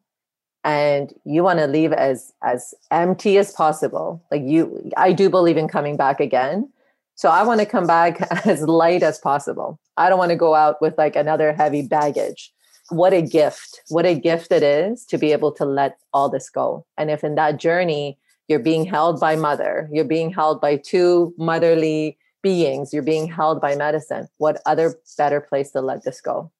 [0.64, 5.58] and you want to leave as as empty as possible like you i do believe
[5.58, 6.72] in coming back again.
[7.16, 9.80] So i want to come back as light as possible.
[9.98, 12.54] I don't want to go out with like another heavy baggage
[12.92, 16.50] what a gift what a gift it is to be able to let all this
[16.50, 16.86] go.
[16.98, 21.34] And if in that journey you're being held by mother you're being held by two
[21.38, 26.52] motherly beings you're being held by medicine what other better place to let this go?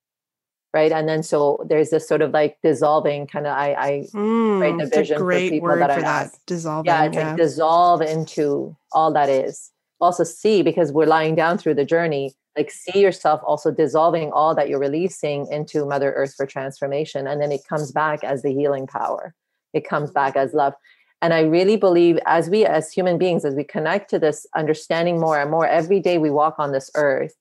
[0.74, 0.94] Right?
[0.94, 4.78] And then so there's this sort of like dissolving kind of i i mm, write
[4.78, 7.28] the vision for people that, that that dissolving yeah it's yeah.
[7.28, 9.72] like dissolve into all that is.
[10.00, 14.54] Also see because we're lying down through the journey like see yourself also dissolving all
[14.56, 18.52] that you're releasing into mother earth for transformation and then it comes back as the
[18.52, 19.34] healing power.
[19.74, 20.74] It comes back as love.
[21.22, 25.20] And i really believe as we as human beings as we connect to this understanding
[25.20, 27.36] more and more every day we walk on this earth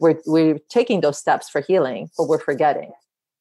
[0.00, 2.90] we're we're taking those steps for healing but we're forgetting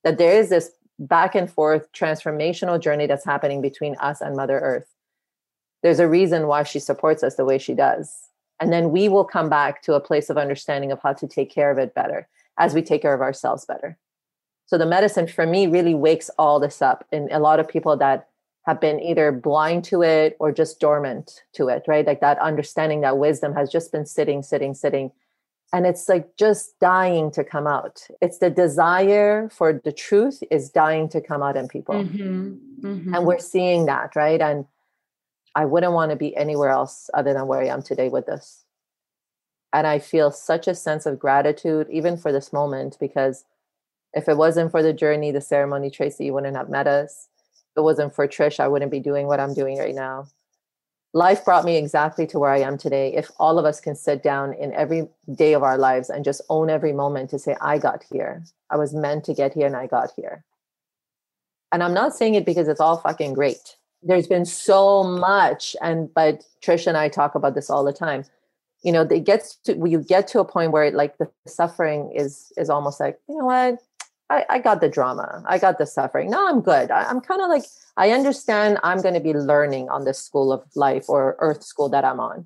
[0.03, 4.60] that there is this back and forth transformational journey that's happening between us and mother
[4.60, 4.88] earth.
[5.82, 8.28] There's a reason why she supports us the way she does
[8.59, 11.49] And then we will come back to a place of understanding of how to take
[11.49, 13.97] care of it better as we take care of ourselves better.
[14.65, 17.05] So the medicine for me really wakes all this up.
[17.11, 18.27] And a lot of people that
[18.65, 22.05] have been either blind to it or just dormant to it, right?
[22.05, 25.11] Like that understanding, that wisdom has just been sitting, sitting, sitting.
[25.71, 28.07] And it's like just dying to come out.
[28.21, 31.95] It's the desire for the truth is dying to come out in people.
[31.95, 32.85] Mm-hmm.
[32.85, 33.15] Mm-hmm.
[33.15, 34.41] And we're seeing that, right?
[34.41, 34.65] And
[35.55, 38.63] I wouldn't want to be anywhere else other than where I am today with this.
[39.73, 43.45] And I feel such a sense of gratitude, even for this moment, because
[44.13, 47.27] if it wasn't for the journey, the ceremony, Tracy, you wouldn't have met us.
[47.71, 50.27] If it wasn't for Trish, I wouldn't be doing what I'm doing right now.
[51.13, 53.13] Life brought me exactly to where I am today.
[53.15, 56.41] If all of us can sit down in every day of our lives and just
[56.49, 58.43] own every moment to say, I got here.
[58.69, 60.43] I was meant to get here and I got here.
[61.71, 66.13] And I'm not saying it because it's all fucking great there's been so much and
[66.13, 68.23] but trish and i talk about this all the time.
[68.83, 72.12] You know it gets to you get to a point where it, like the suffering
[72.15, 73.79] is is almost like you know what?
[74.31, 75.43] I, I got the drama.
[75.47, 76.29] I got the suffering.
[76.29, 76.91] No i'm good.
[76.91, 77.65] I, i'm kind of like
[77.97, 81.89] i understand i'm going to be learning on this school of life or earth school
[81.89, 82.45] that i'm on.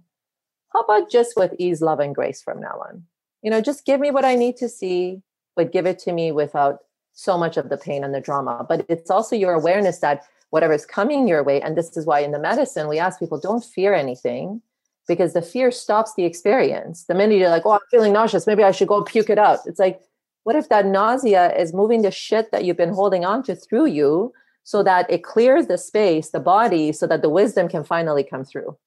[0.74, 3.04] How about just with ease love and grace from now on?
[3.44, 5.22] You know just give me what i need to see
[5.56, 6.80] but give it to me without
[7.14, 8.66] so much of the pain and the drama.
[8.68, 11.60] But it's also your awareness that whatever's coming your way.
[11.60, 14.62] And this is why in the medicine, we ask people don't fear anything
[15.08, 17.06] because the fear stops the experience.
[17.06, 19.62] The minute you're like, oh, I'm feeling nauseous, maybe I should go puke it out.
[19.66, 20.00] It's like,
[20.44, 23.88] what if that nausea is moving the shit that you've been holding on to through
[23.88, 24.32] you
[24.64, 28.46] so that it clears the space, the body, so that the wisdom can finally come
[28.46, 28.78] through?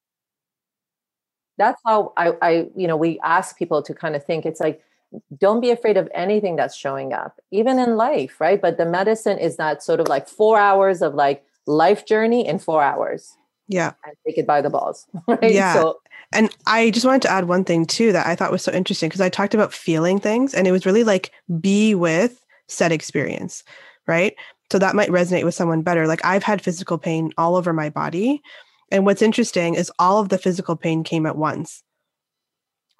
[1.57, 4.81] That's how I, I you know, we ask people to kind of think it's like,
[5.37, 8.61] don't be afraid of anything that's showing up, even in life, right?
[8.61, 12.57] But the medicine is that sort of like four hours of like life journey in
[12.57, 13.37] four hours.
[13.67, 13.93] Yeah.
[14.05, 15.05] And take it by the balls.
[15.27, 15.53] Right.
[15.53, 15.73] Yeah.
[15.73, 15.99] So,
[16.33, 19.09] and I just wanted to add one thing too that I thought was so interesting
[19.09, 23.63] because I talked about feeling things and it was really like be with said experience.
[24.07, 24.35] Right.
[24.71, 26.07] So that might resonate with someone better.
[26.07, 28.41] Like I've had physical pain all over my body.
[28.91, 31.83] And what's interesting is all of the physical pain came at once.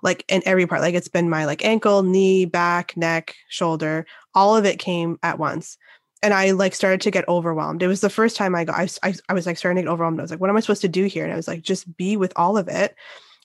[0.04, 4.56] Like in every part, like it's been my like ankle, knee, back, neck, shoulder, all
[4.56, 5.78] of it came at once
[6.24, 7.84] and I like started to get overwhelmed.
[7.84, 9.92] It was the first time I got, I, I, I was like starting to get
[9.92, 10.20] overwhelmed.
[10.20, 11.24] I was like, what am I supposed to do here?
[11.24, 12.96] And I was like, just be with all of it.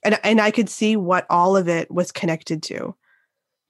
[0.02, 2.94] And, and I could see what all of it was connected to.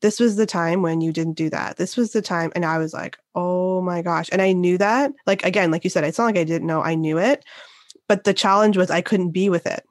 [0.01, 1.77] This was the time when you didn't do that.
[1.77, 2.53] This was the time.
[2.55, 4.29] And I was like, oh my gosh.
[4.33, 5.13] And I knew that.
[5.27, 7.45] Like, again, like you said, it's not like I didn't know, I knew it.
[8.09, 9.85] But the challenge was I couldn't be with it.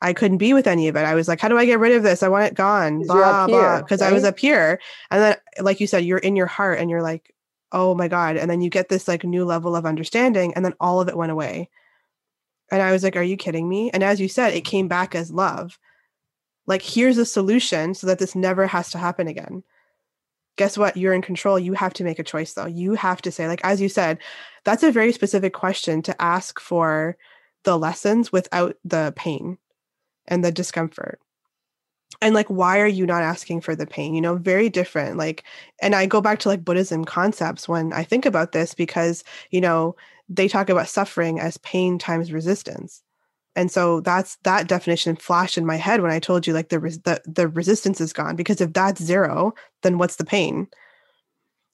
[0.00, 1.04] I couldn't be with any of it.
[1.04, 2.24] I was like, how do I get rid of this?
[2.24, 3.02] I want it gone.
[3.06, 3.80] Blah, blah.
[3.80, 4.10] Because right?
[4.10, 4.80] I was up here.
[5.10, 7.32] And then, like you said, you're in your heart and you're like,
[7.72, 10.74] oh my god and then you get this like new level of understanding and then
[10.80, 11.68] all of it went away.
[12.70, 13.90] And i was like are you kidding me?
[13.90, 15.78] And as you said it came back as love.
[16.66, 19.64] Like here's a solution so that this never has to happen again.
[20.56, 20.96] Guess what?
[20.96, 21.58] You're in control.
[21.58, 22.66] You have to make a choice though.
[22.66, 24.18] You have to say like as you said
[24.64, 27.16] that's a very specific question to ask for
[27.64, 29.58] the lessons without the pain
[30.26, 31.20] and the discomfort
[32.22, 34.14] and like why are you not asking for the pain?
[34.14, 35.44] You know very different like
[35.82, 39.60] and i go back to like buddhism concepts when i think about this because you
[39.60, 39.96] know
[40.30, 43.02] they talk about suffering as pain times resistance.
[43.56, 46.80] And so that's that definition flashed in my head when i told you like the
[46.80, 50.68] the, the resistance is gone because if that's zero then what's the pain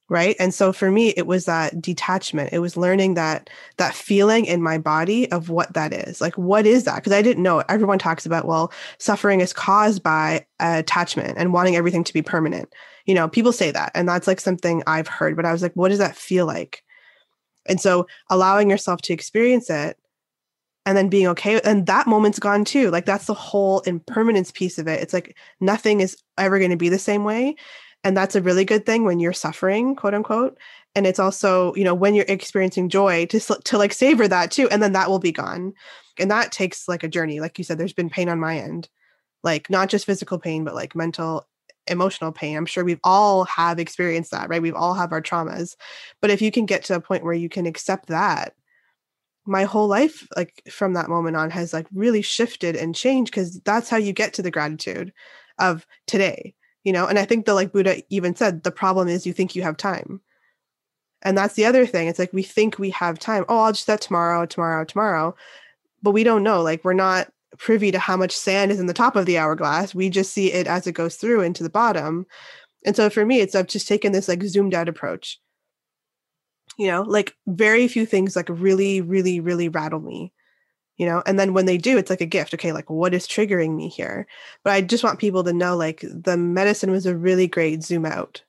[0.09, 0.37] right?
[0.38, 2.53] And so for me it was that detachment.
[2.53, 6.21] It was learning that that feeling in my body of what that is.
[6.21, 6.97] Like what is that?
[6.97, 7.62] Because i didn't know.
[7.68, 12.73] Everyone talks about well suffering is caused by attachment and wanting everything to be permanent.
[13.07, 15.73] You know people say that and that's like something i've heard but i was like
[15.75, 16.83] what does that feel like?
[17.66, 19.99] And so allowing yourself to experience it
[20.87, 22.90] and then being okay and that moment's gone too.
[22.90, 25.03] Like that's the whole impermanence piece of it.
[25.03, 27.57] It's like nothing is ever going to be the same way
[28.04, 30.58] and that's a really good thing when you're suffering quote unquote.
[30.94, 34.68] And it's also you know when you're experiencing joy to to like savor that too
[34.70, 35.74] and then that will be gone.
[36.18, 37.40] And that takes like a journey.
[37.40, 38.88] Like you said there's been pain on my end.
[39.42, 41.46] Like not just physical pain but like mental
[41.87, 42.56] emotional pain.
[42.56, 44.62] I'm sure we've all have experienced that right?
[44.62, 45.76] We've all have our traumas.
[46.20, 48.54] But if you can get to a point where you can accept that
[49.46, 53.61] my whole life like from that moment on has like really shifted and changed because
[53.61, 55.11] that's how you get to the gratitude
[55.58, 56.54] of today
[56.88, 59.55] you know and i think the like buddha even said the problem is you think
[59.55, 60.22] you have time.
[61.20, 63.44] And that's the other thing it's like we think we have time.
[63.46, 65.37] Oh i'll just that tomorrow tomorrow tomorrow.
[66.03, 68.94] But we don't know like we're not privy to how much sand is in the
[68.94, 69.94] top of the hourglass.
[69.94, 72.24] We just see it as it goes through into the bottom.
[72.87, 75.38] And so for me it's i've just taken this like zoomed out approach.
[76.79, 80.33] You know like very few things like really really really rattle me
[80.98, 83.26] you know and then when they do it's like a gift okay like what is
[83.26, 84.26] triggering me here?
[84.62, 88.04] But i just want people to know like the medicine was a really great zoom
[88.04, 88.42] out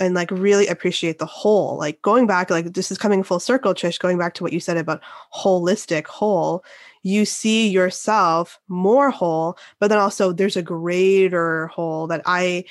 [0.00, 3.74] and like really appreciate the whole like going back like this is coming full circle
[3.74, 5.00] trish going back to what you said about
[5.34, 6.64] holistic whole
[7.02, 12.64] you see yourself more whole but then also there's a greater whole that i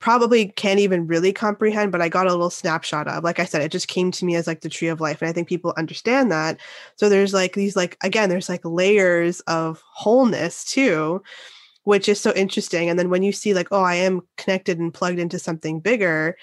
[0.00, 3.24] probably can't even really comprehend, but I got a little snapshot of.
[3.24, 5.20] Like I said, it just came to me as like the tree of life.
[5.20, 6.58] And I think people understand that.
[6.96, 11.22] So there's like these, like, again, there's like layers of wholeness too,
[11.84, 12.88] which is so interesting.
[12.88, 16.36] And then when you see, like, oh, I am connected and plugged into something bigger,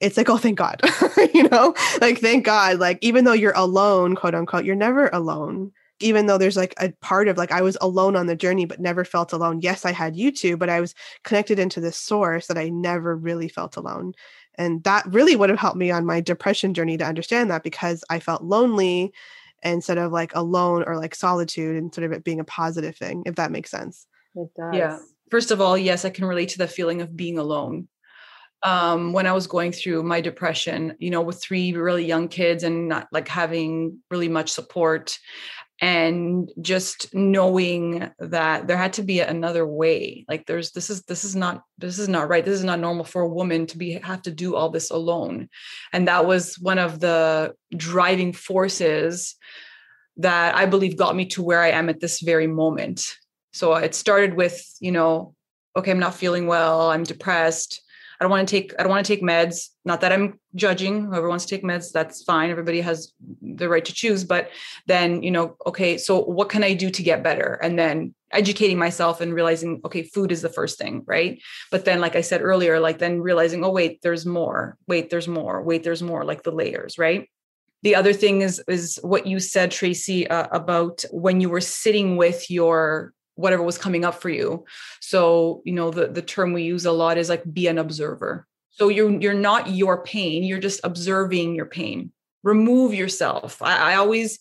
[0.00, 0.80] it's like, oh, thank God,
[1.34, 2.78] you know, like, thank God.
[2.78, 6.90] Like, even though you're alone, quote unquote, you're never alone even though there's like a
[7.02, 9.60] part of like I was alone on the journey, but never felt alone.
[9.60, 13.16] Yes, I had you YouTube, but I was connected into this source that I never
[13.16, 14.14] really felt alone.
[14.56, 18.04] And that really would have helped me on my depression journey to understand that because
[18.10, 19.12] I felt lonely
[19.62, 23.36] instead of like alone or like solitude instead of it being a positive thing, if
[23.36, 24.06] that makes sense.
[24.34, 24.74] It does.
[24.74, 24.98] Yeah.
[25.30, 27.88] First of all, yes, I can relate to the feeling of being alone.
[28.62, 32.62] Um, when I was going through my depression, you know, with three really young kids
[32.62, 35.18] and not like having really much support,
[35.80, 40.26] and just knowing that there had to be another way.
[40.28, 42.44] Like there's this is this is not this is not right.
[42.44, 45.48] This is not normal for a woman to be have to do all this alone.
[45.92, 49.36] And that was one of the driving forces
[50.16, 53.16] that i believe got me to where i am at this very moment.
[53.52, 55.34] So it started with you know
[55.76, 57.80] okay i'm not feeling well i'm depressed
[58.20, 59.68] I don't want to take I don't want to take meds.
[59.86, 62.50] Not that I'm judging whoever wants to take meds, that's fine.
[62.50, 64.24] Everybody has the right to choose.
[64.24, 64.50] But
[64.86, 67.58] then, you know, okay, so what can I do to get better?
[67.62, 71.40] And then educating myself and realizing, okay, food is the first thing, right?
[71.70, 74.76] But then, like I said earlier, like then realizing, oh, wait, there's more.
[74.86, 75.62] Wait, there's more.
[75.62, 77.26] Wait, there's more, like the layers, right?
[77.82, 82.16] the other thing is is what you said tracy uh, about when you were sitting
[82.16, 84.64] with your whatever was coming up for you.
[85.00, 88.46] So you know the the term we use a lot is like be an observer.
[88.70, 92.12] So you're you're not your pain you're just observing your pain.
[92.42, 93.60] Remove yourself.
[93.62, 94.38] I, I always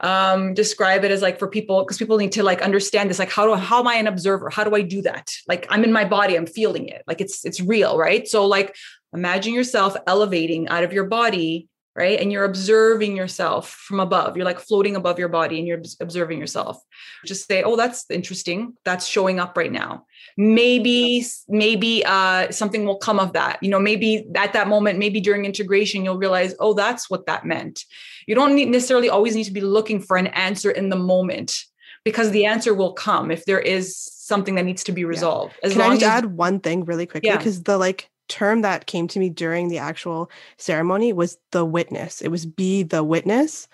[0.00, 3.30] um describe it as like for people because people need to like understand this like
[3.30, 4.50] how do how am i an observer?
[4.50, 5.30] How do i do that?
[5.48, 7.02] Like i'm in my body i'm feeling it.
[7.06, 8.28] Like it's it's real right?
[8.28, 8.76] So like
[9.14, 12.20] imagine yourself elevating out of your body right?
[12.20, 14.36] And you're observing yourself from above.
[14.36, 16.80] You're like floating above your body and you're observing yourself.
[17.24, 18.74] Just say, "Oh, that's interesting.
[18.84, 20.04] That's showing up right now."
[20.36, 23.62] Maybe maybe uh something will come of that.
[23.62, 27.46] You know, maybe at that moment, maybe during integration you'll realize, "Oh, that's what that
[27.46, 27.84] meant."
[28.26, 31.64] You don't need necessarily always need to be looking for an answer in the moment
[32.04, 35.54] because the answer will come if there is something that needs to be resolved.
[35.62, 35.70] Yeah.
[35.70, 37.30] Can I just as- add one thing really quickly?
[37.30, 42.20] Because the like term that came to me during the actual ceremony was the witness.
[42.20, 43.68] It was be the witness.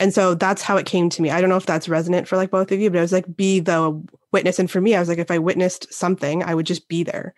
[0.00, 1.30] And so that's how it came to me.
[1.30, 3.36] I don't know if that's resonant for like both of you, but it was like
[3.36, 4.58] be the witness.
[4.58, 7.34] And for me, I was like, if I witnessed something, I would just be there.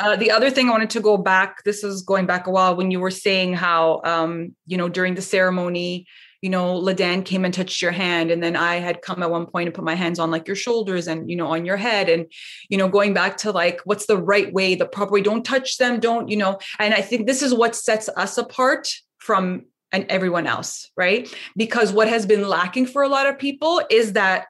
[0.00, 2.76] Uh, the other thing I wanted to go back, this is going back a while
[2.76, 6.06] when you were saying how, um, you know, during the ceremony,
[6.44, 8.30] you know, Ladan came and touched your hand.
[8.30, 10.54] And then I had come at one point and put my hands on like your
[10.54, 12.10] shoulders and, you know, on your head.
[12.10, 12.26] And,
[12.68, 15.78] you know, going back to like, what's the right way, the proper way, don't touch
[15.78, 20.04] them, don't, you know, and I think this is what sets us apart from and
[20.10, 21.34] everyone else, right?
[21.56, 24.44] Because what has been lacking for a lot of people is that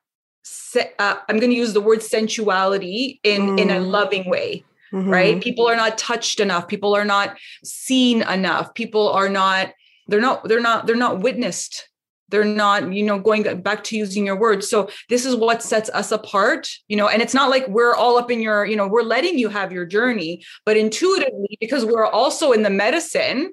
[0.98, 3.61] uh, I'm going to use the word sensuality in mm.
[3.61, 3.88] in a mm.
[3.88, 5.09] loving way, mm-hmm.
[5.09, 5.40] right?
[5.40, 6.66] People are not touched enough.
[6.66, 8.74] People are not seen enough.
[8.74, 9.72] People are not
[10.09, 11.88] they're not they're not they're not witnessed.
[12.29, 14.69] They're not you know going back to using your words.
[14.69, 18.17] So this is what sets us apart you know and it's not like we're all
[18.17, 22.07] up in your you know we're letting you have your journey but intuitively because we're
[22.07, 23.53] also in the medicine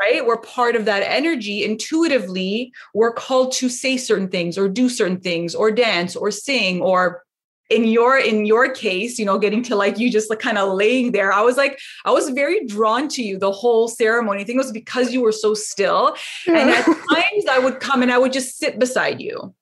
[0.00, 0.24] right?
[0.24, 1.62] We're part of that energy.
[1.62, 6.80] Intuitively we're called to say certain things or do certain things or dance or sing
[6.80, 7.22] or
[7.70, 10.74] in your in your case you know getting to like you just like kind of
[10.74, 14.56] laying there i was like i was very drawn to you the whole ceremony thing
[14.56, 16.14] was because you were so still
[16.48, 19.54] and at times i would come and i would just sit beside you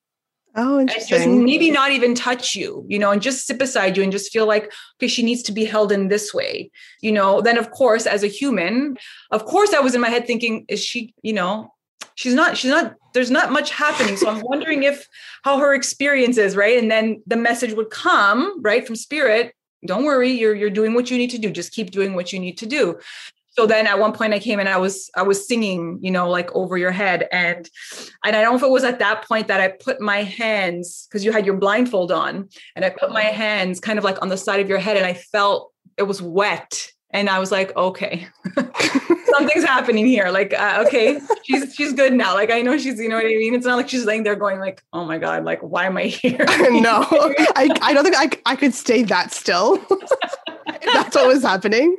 [0.57, 1.19] Oh, interesting.
[1.19, 4.33] just maybe not even touch you, you know, and just sit beside you and just
[4.33, 7.41] feel like, okay, she needs to be held in this way, you know.
[7.41, 8.97] Then, of course, as a human,
[9.31, 11.73] of course, I was in my head thinking, is she, you know,
[12.17, 14.17] she's not she's not there's not much happening.
[14.17, 15.09] So i'm wondering if
[15.43, 16.79] how her experience is right?
[16.79, 19.57] And then the message would come right from spirit.
[19.85, 21.51] Don't worry you're you're doing what you need to do.
[21.51, 22.97] Just keep doing what you need to do.
[23.51, 26.31] So then at one point i came and i was i was singing you know
[26.31, 27.27] like over your head.
[27.33, 27.69] And
[28.25, 31.09] and i don't know if it was at that point that i put my hands
[31.09, 33.33] because you had your blindfold on and i put my uh-huh.
[33.33, 36.23] hands kind of like on the side of your head and i felt it was
[36.23, 38.29] wet and I was like, okay,
[39.27, 40.29] something's happening here.
[40.29, 42.35] Like, uh, okay, she's she's good now.
[42.35, 43.55] Like, I know she's, you know what I mean.
[43.55, 46.05] It's not like she's laying there going like, oh my god, like, why am I
[46.05, 46.37] here?
[46.71, 47.07] no,
[47.57, 49.77] I I don't think I I could stay that still.
[50.93, 51.97] that's what was happening.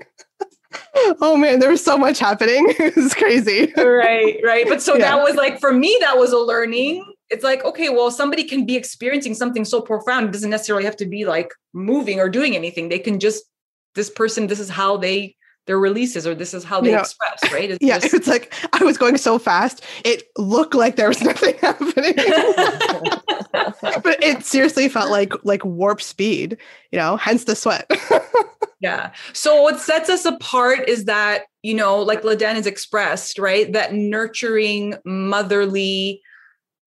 [1.22, 2.68] Oh man, there was so much happening.
[2.78, 3.74] it was crazy.
[3.76, 4.66] right, right.
[4.68, 5.16] But so yeah.
[5.16, 7.04] that was like for me, that was a learning.
[7.32, 10.28] It's like, okay, well, somebody can be experiencing something so profound.
[10.30, 12.90] It doesn't necessarily have to be like moving or doing anything.
[12.90, 13.44] They can just
[14.00, 15.36] this person, this is how they
[15.68, 17.70] their releases or this is how they you know, express, right?
[17.70, 21.22] It's yeah, just, it's like I was going so fast, it looked like there was
[21.32, 22.14] nothing happening.
[24.02, 26.58] but it seriously felt like like warp speed,
[26.92, 27.92] you know, hence the sweat.
[28.80, 29.12] yeah.
[29.34, 33.72] So what sets us apart is that, you know, like Ladan has expressed, right?
[33.72, 36.24] That nurturing motherly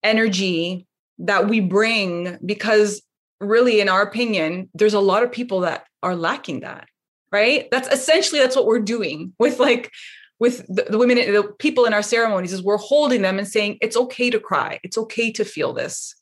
[0.03, 0.89] energy
[1.19, 3.03] that we bring because
[3.41, 6.89] really in our opinion, there's a lot of people that are lacking that
[7.33, 7.69] right?
[7.71, 9.91] That's essentially that's what we're doing with like
[10.39, 13.79] with the, the women the people in our ceremonies is we're holding them and saying
[13.81, 14.79] it's okay to cry.
[14.83, 16.15] It's okay to feel this.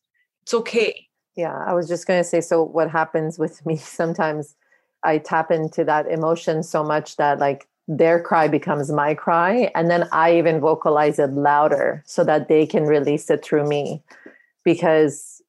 [0.43, 1.07] It's okay.
[1.37, 4.57] Yeah i was just going to say so what happens with me sometimes
[5.05, 9.91] i tap into that emotion so much that like their cry becomes my cry and
[9.91, 14.03] then i even vocalize it louder so that they can release it through me
[14.65, 15.43] because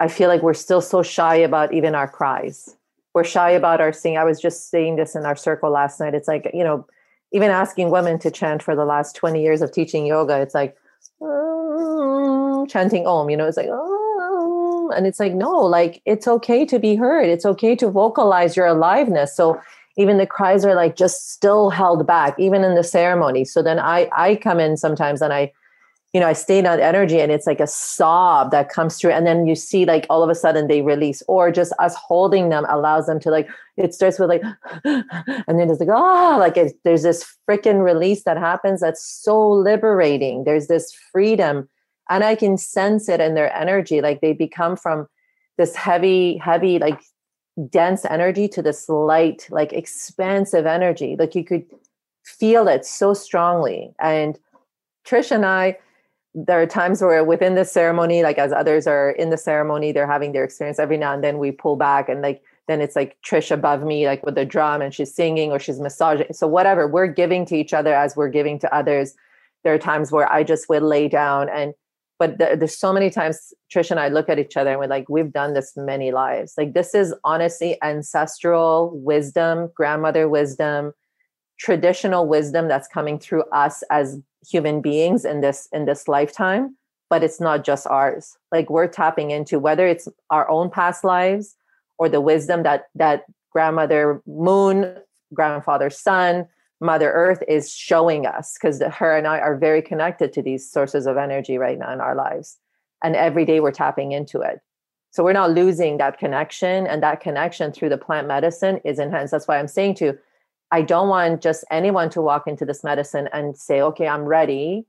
[0.00, 2.76] i feel like we're still so shy about even our cries
[3.16, 4.18] we're shy about our singing.
[4.18, 6.14] I was just saying this in our circle last night.
[6.14, 6.86] It's like, you know,
[7.32, 10.76] even asking women to chant for the last 20 years of teaching yoga, it's like
[11.22, 16.66] um, chanting Om, you know, it's like, um, and it's like, no, like it's okay
[16.66, 17.26] to be heard.
[17.26, 19.34] It's okay to vocalize your aliveness.
[19.34, 19.58] So
[19.96, 23.46] even the cries are like just still held back, even in the ceremony.
[23.46, 25.52] So then I I come in sometimes and I
[26.16, 29.10] you know, I stay in that energy and it's like a sob that comes through.
[29.10, 32.48] And then you see like all of a sudden they release, or just us holding
[32.48, 34.40] them allows them to like, it starts with like,
[34.84, 39.46] and then it's like, oh, like it, there's this freaking release that happens that's so
[39.46, 40.44] liberating.
[40.44, 41.68] There's this freedom.
[42.08, 44.00] And I can sense it in their energy.
[44.00, 45.08] Like they become from
[45.58, 47.02] this heavy, heavy, like
[47.68, 51.14] dense energy to this light, like expansive energy.
[51.18, 51.66] Like you could
[52.24, 53.92] feel it so strongly.
[54.00, 54.38] And
[55.06, 55.76] Trish and I,
[56.38, 60.06] there are times where within the ceremony, like as others are in the ceremony, they're
[60.06, 60.78] having their experience.
[60.78, 64.06] Every now and then we pull back and like then it's like Trish above me,
[64.06, 66.32] like with the drum, and she's singing or she's massaging.
[66.32, 69.14] So whatever we're giving to each other as we're giving to others.
[69.64, 71.74] There are times where I just would lay down and
[72.18, 75.08] but there's so many times Trish and I look at each other and we're like,
[75.08, 76.54] we've done this many lives.
[76.56, 80.92] Like this is honestly ancestral wisdom, grandmother wisdom,
[81.58, 84.18] traditional wisdom that's coming through us as
[84.48, 86.76] human beings in this in this lifetime
[87.08, 88.36] but it's not just ours.
[88.50, 91.54] Like we're tapping into whether it's our own past lives
[91.98, 94.96] or the wisdom that that grandmother moon
[95.32, 96.46] grandfather sun
[96.80, 101.06] mother earth is showing us because her and i are very connected to these sources
[101.06, 102.58] of energy right now in our lives.
[103.02, 104.60] And every day we're tapping into it.
[105.10, 109.30] So we're not losing that connection and that connection through the plant medicine is enhanced.
[109.30, 110.18] That's why i'm saying to
[110.70, 114.86] I don't want just anyone to walk into this medicine and say, okay, I'm ready,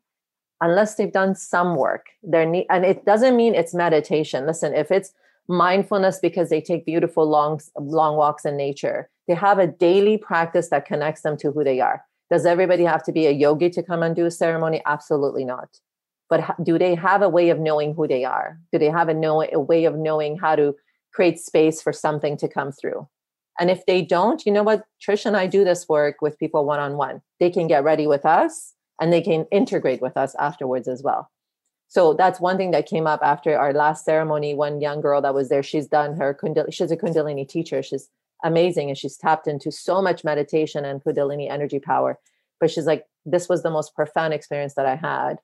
[0.60, 2.08] unless they've done some work.
[2.24, 4.46] There need, and it doesn't mean it's meditation.
[4.48, 5.14] Listen, if it's
[5.48, 10.70] mindfulness because they take beautiful long, long walks in nature, they have a daily practice
[10.70, 12.04] that connects them to who they are.
[12.32, 14.82] Does everybody have to be a yogi to come and do a ceremony?
[14.86, 15.80] Absolutely not.
[16.30, 18.60] But do they have a way of knowing who they are?
[18.74, 20.76] Do they have a, know, a way of knowing how to
[21.14, 23.08] create space for something to come through?
[23.60, 24.86] And if they don't, you know what?
[25.06, 27.22] Trish and I do this work with people one on one.
[27.40, 31.30] They can get ready with us and they can integrate with us afterwards as well.
[31.88, 34.54] So that's one thing that came up after our last ceremony.
[34.54, 37.82] One young girl that was there, she's done her Kundalini, she's a Kundalini teacher.
[37.82, 38.10] She's
[38.44, 42.20] amazing and she's tapped into so much meditation and Kundalini energy power.
[42.60, 45.40] But she's like, this was the most profound experience that I had.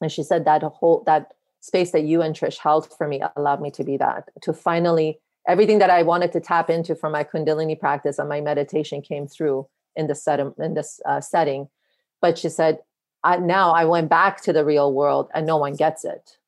[0.00, 3.60] And she said that whole that space that you and Trish held for me allowed
[3.60, 7.24] me to be that, to finally everything that I wanted to tap into from my
[7.24, 11.68] Kundalini practice and my meditation came through in this set in this uh, setting.
[12.20, 12.78] But she said,
[13.24, 16.38] I, now I went back to the real world and no one gets it.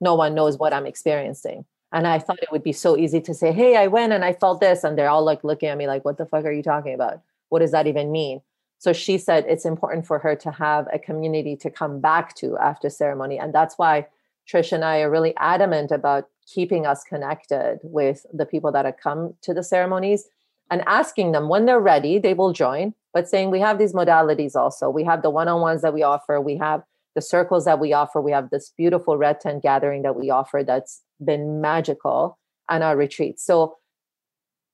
[0.00, 1.64] No one knows what I'm experiencing.
[1.92, 4.32] And I thought it would be so easy to say, Hey, I went and I
[4.32, 4.82] felt this.
[4.82, 7.20] And they're all like looking at me like, What the fuck are you talking about?
[7.50, 8.40] What does that even mean?
[8.78, 12.58] So she said it's important for her to have a community to come back to
[12.58, 13.38] after ceremony.
[13.38, 14.08] And that's why
[14.50, 18.96] Trish and I are really adamant about keeping us connected with the people that have
[19.02, 20.28] come to the ceremonies
[20.70, 24.56] and asking them when they're ready, they will join, but saying we have these modalities
[24.56, 24.88] also.
[24.88, 26.82] We have the one on ones that we offer, we have
[27.14, 30.62] the circles that we offer, we have this beautiful red tent gathering that we offer
[30.66, 32.38] that's been magical
[32.70, 33.44] and our retreats.
[33.44, 33.76] So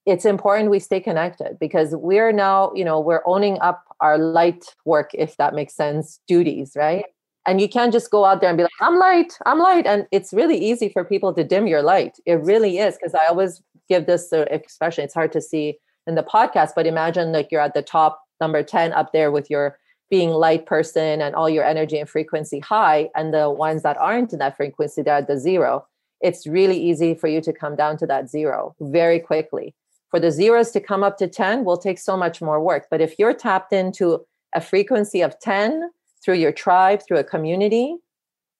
[0.06, 4.64] it's important we stay connected because we're now, you know, we're owning up our light
[4.84, 7.04] work, if that makes sense, duties, right?
[7.48, 9.86] And you can't just go out there and be like, I'm light, I'm light.
[9.86, 12.18] And it's really easy for people to dim your light.
[12.26, 12.96] It really is.
[12.96, 15.02] Because I always give this expression.
[15.04, 18.62] It's hard to see in the podcast, but imagine like you're at the top number
[18.62, 19.78] 10 up there with your
[20.10, 23.08] being light person and all your energy and frequency high.
[23.16, 25.86] And the ones that aren't in that frequency, they're at the zero.
[26.20, 29.74] It's really easy for you to come down to that zero very quickly
[30.10, 32.86] for the zeros to come up to 10 will take so much more work.
[32.90, 34.24] But if you're tapped into
[34.54, 35.90] a frequency of 10
[36.24, 37.96] through your tribe, through a community,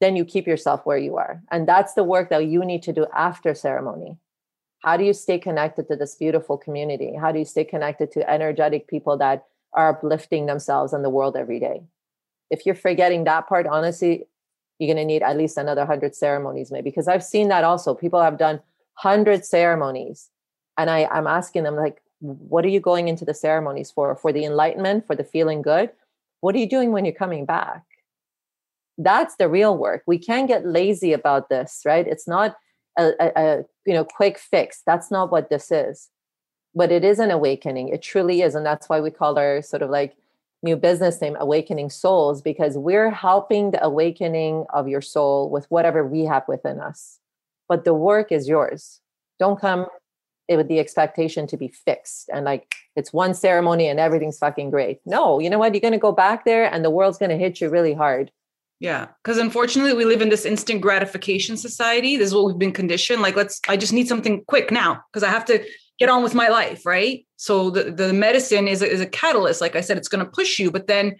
[0.00, 1.42] then you keep yourself where you are.
[1.50, 4.16] And that's the work that you need to do after ceremony.
[4.80, 7.14] How do you stay connected to this beautiful community?
[7.20, 11.36] How do you stay connected to energetic people that are uplifting themselves and the world
[11.36, 11.82] every day?
[12.50, 14.24] If you're forgetting that part, honestly,
[14.78, 17.94] you're going to need at least another 100 ceremonies, maybe, because I've seen that also.
[17.94, 18.60] People have done
[19.02, 20.30] 100 ceremonies
[20.76, 24.14] and I, I'm asking them like, what are you going into the ceremonies for?
[24.14, 25.90] For the enlightenment, for the feeling good?
[26.40, 27.82] What are you doing when you're coming back?
[28.96, 30.02] That's the real work.
[30.06, 32.06] We can't get lazy about this, right?
[32.06, 32.56] It's not
[32.98, 34.82] a, a, a you know quick fix.
[34.84, 36.08] That's not what this is.
[36.74, 37.88] But it is an awakening.
[37.88, 40.16] It truly is, and that's why we call our sort of like
[40.62, 46.04] new business name awakening souls because we're helping the awakening of your soul with whatever
[46.04, 47.20] we have within us
[47.68, 49.00] but the work is yours
[49.38, 49.86] don't come
[50.48, 54.70] it with the expectation to be fixed and like it's one ceremony and everything's fucking
[54.70, 55.00] great.
[55.04, 55.74] No, you know what?
[55.74, 58.30] You're going to go back there and the world's going to hit you really hard.
[58.80, 62.16] Yeah, because unfortunately, we live in this instant gratification society.
[62.16, 63.22] This is what we've been conditioned.
[63.22, 65.64] Like, let's, I just need something quick now because I have to
[65.98, 67.26] get on with my life, right?
[67.36, 69.60] So the, the medicine is a, is a catalyst.
[69.60, 71.16] Like I said, it's going to push you, but then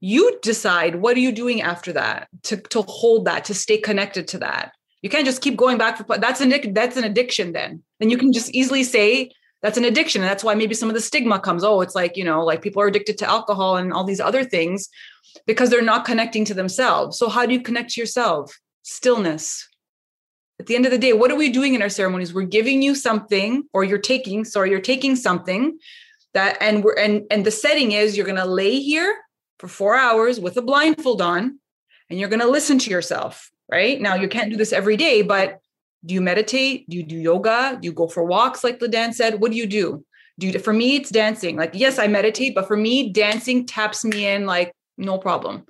[0.00, 4.26] you decide what are you doing after that to, to hold that, to stay connected
[4.28, 4.72] to that.
[5.02, 7.82] You can't just keep going back for that's an that's an addiction then.
[7.98, 9.30] Then you can just easily say
[9.60, 10.22] that's an addiction.
[10.22, 11.64] And that's why maybe some of the stigma comes.
[11.64, 14.44] Oh, it's like, you know, like people are addicted to alcohol and all these other
[14.44, 14.88] things
[15.46, 17.18] because they're not connecting to themselves.
[17.18, 18.58] So how do you connect to yourself?
[18.82, 19.68] Stillness.
[20.58, 22.34] At the end of the day, what are we doing in our ceremonies?
[22.34, 25.78] We're giving you something, or you're taking, sorry, you're taking something
[26.34, 29.16] that and we're and and the setting is you're gonna lay here
[29.58, 31.58] for four hours with a blindfold on
[32.08, 34.00] and you're gonna listen to yourself right?
[34.00, 35.60] Now you can't do this every day, but
[36.04, 36.88] do you meditate?
[36.90, 37.78] Do you do yoga?
[37.80, 39.40] Do you go for walks like Ladan said?
[39.40, 40.04] What do you do?
[40.38, 41.56] Do you, for me, it's dancing.
[41.56, 45.64] Like, yes, I meditate, but for me, dancing taps me in like no problem.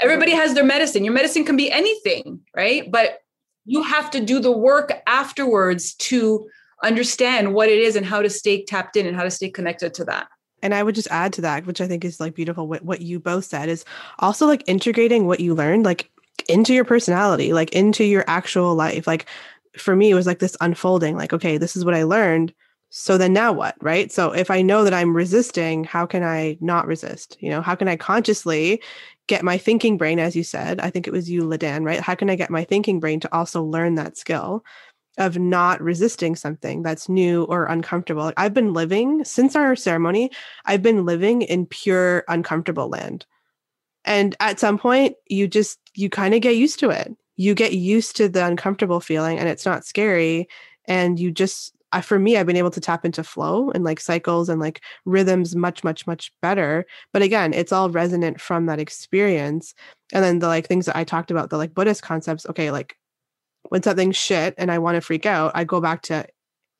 [0.00, 1.04] Everybody has their medicine.
[1.04, 2.90] Your medicine can be anything, right?
[2.90, 3.20] But
[3.64, 6.46] you have to do the work afterwards to
[6.82, 9.94] understand what it is and how to stay tapped in and how to stay connected
[9.94, 10.28] to that.
[10.62, 13.00] And I would just add to that, which I think is like beautiful, what, what
[13.00, 13.84] you both said is
[14.18, 15.84] also like integrating what you learned.
[15.84, 16.10] Like
[16.48, 19.06] into your personality, like into your actual life.
[19.06, 19.26] Like
[19.76, 22.52] for me, it was like this unfolding, like, okay, this is what I learned.
[22.90, 23.74] So then now what?
[23.82, 24.10] Right.
[24.12, 27.36] So if I know that I'm resisting, how can I not resist?
[27.40, 28.80] You know, how can I consciously
[29.26, 30.80] get my thinking brain, as you said?
[30.80, 32.00] I think it was you, Ladan, right?
[32.00, 34.64] How can I get my thinking brain to also learn that skill?
[35.18, 38.32] of not resisting something that's new or uncomfortable.
[38.36, 40.30] I've been living since our ceremony,
[40.64, 43.24] I've been living in pure uncomfortable land.
[44.06, 47.14] And at some point, you just, you kind of get used to it.
[47.36, 50.48] You get used to the uncomfortable feeling and it's not scary.
[50.86, 54.00] And you just, I, for me, I've been able to tap into flow and like
[54.00, 56.86] cycles and like rhythms much, much, much better.
[57.12, 59.74] But again, it's all resonant from that experience.
[60.12, 62.96] And then the like things that I talked about, the like Buddhist concepts, okay, like
[63.68, 66.26] when something's shit and I want to freak out, I go back to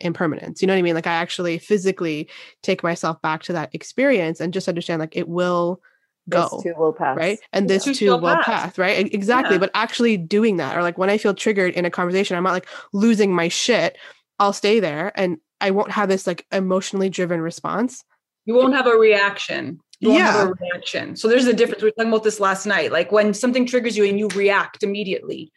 [0.01, 0.63] impermanence.
[0.63, 0.95] You know what I mean?
[0.95, 2.29] Like I actually physically
[2.63, 5.81] take myself back to that experience and just understand like it will
[6.29, 7.93] go this too will pass right and this yeah.
[7.93, 8.45] too will pass.
[8.45, 8.79] pass.
[8.79, 9.61] right exactly yeah.
[9.61, 12.53] but actually doing that or like when i feel triggered in a conversation i'm not
[12.53, 13.97] like losing my shit
[14.39, 18.05] i'll stay there and i won't have this like emotionally driven response
[18.45, 20.33] you won't have a reaction you won't yeah.
[20.33, 23.13] have a reaction so there's a difference we were talking about this last night like
[23.13, 25.53] when something triggers you and you react immediately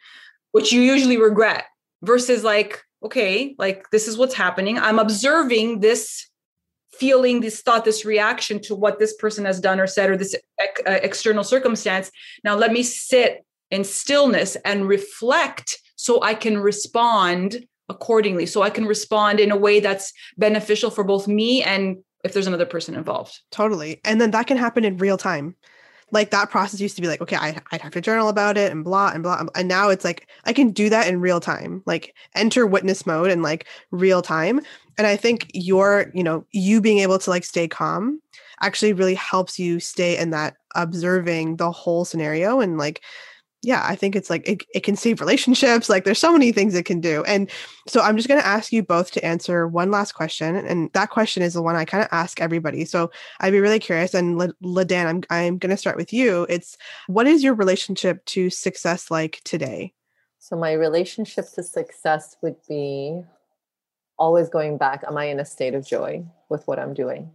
[0.52, 1.64] which you usually regret
[2.02, 6.29] versus like okay like this is what's happening i'm observing this
[7.00, 10.36] feeling this thought, this reaction to what this person has done or said, or this
[10.60, 12.10] ec- uh, external circumstance.
[12.44, 18.46] Now, let me sit in stillness and reflect so I can respond accordingly.
[18.46, 22.46] So I can respond in a way that's beneficial for both me and if there's
[22.46, 23.40] another person involved.
[23.50, 24.00] Totally.
[24.04, 25.56] And then that can happen in real time
[26.12, 28.72] like that process used to be like okay I, would have to journal about it
[28.72, 31.82] and blah and blah and now it's like i can do that in real time
[31.86, 34.60] like enter witness mode and like real time
[35.00, 38.20] and i think your you know you being able to like stay calm
[38.60, 43.00] actually really helps you stay in that observing the whole scenario and like
[43.62, 45.90] yeah, I think it's like it, it can save relationships.
[45.90, 47.22] Like there's so many things it can do.
[47.24, 47.50] And
[47.86, 50.56] so I'm just going to ask you both to answer one last question.
[50.56, 52.86] And that question is the one I kind of ask everybody.
[52.86, 54.14] So I'd be really curious.
[54.14, 56.46] And Ladan, I'm, I'm going to start with you.
[56.48, 59.92] It's what is your relationship to success like today?
[60.38, 63.22] So my relationship to success would be
[64.20, 65.02] always going back.
[65.08, 67.32] Am I in a state of joy with what I'm doing?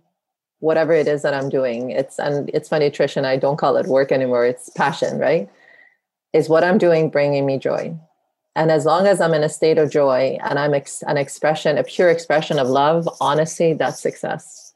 [0.60, 1.90] Whatever it is that I'm doing.
[1.90, 4.46] It's, and it's funny, Trish, and I don't call it work anymore.
[4.46, 5.50] It's passion, right?
[6.36, 7.98] is what I'm doing bringing me joy?
[8.58, 11.78] And as long as I'm in a state of joy and I'm ex- an expression,
[11.78, 14.74] a pure expression of love, honesty that's success.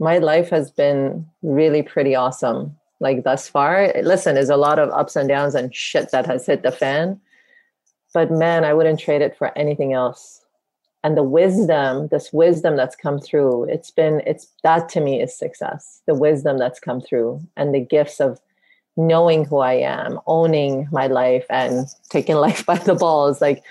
[0.00, 2.74] My life has been really pretty awesome.
[3.00, 6.46] Like thus far, listen, there's a lot of ups and downs and shit that has
[6.46, 7.20] hit the fan.
[8.14, 10.40] But man, I wouldn't trade it for anything else.
[11.04, 15.38] And the wisdom, this wisdom that's come through, it's been, it's that to me is
[15.38, 16.00] success.
[16.06, 18.40] The wisdom that's come through and the gifts of
[18.96, 23.62] knowing who I am, owning my life and taking life by the balls, like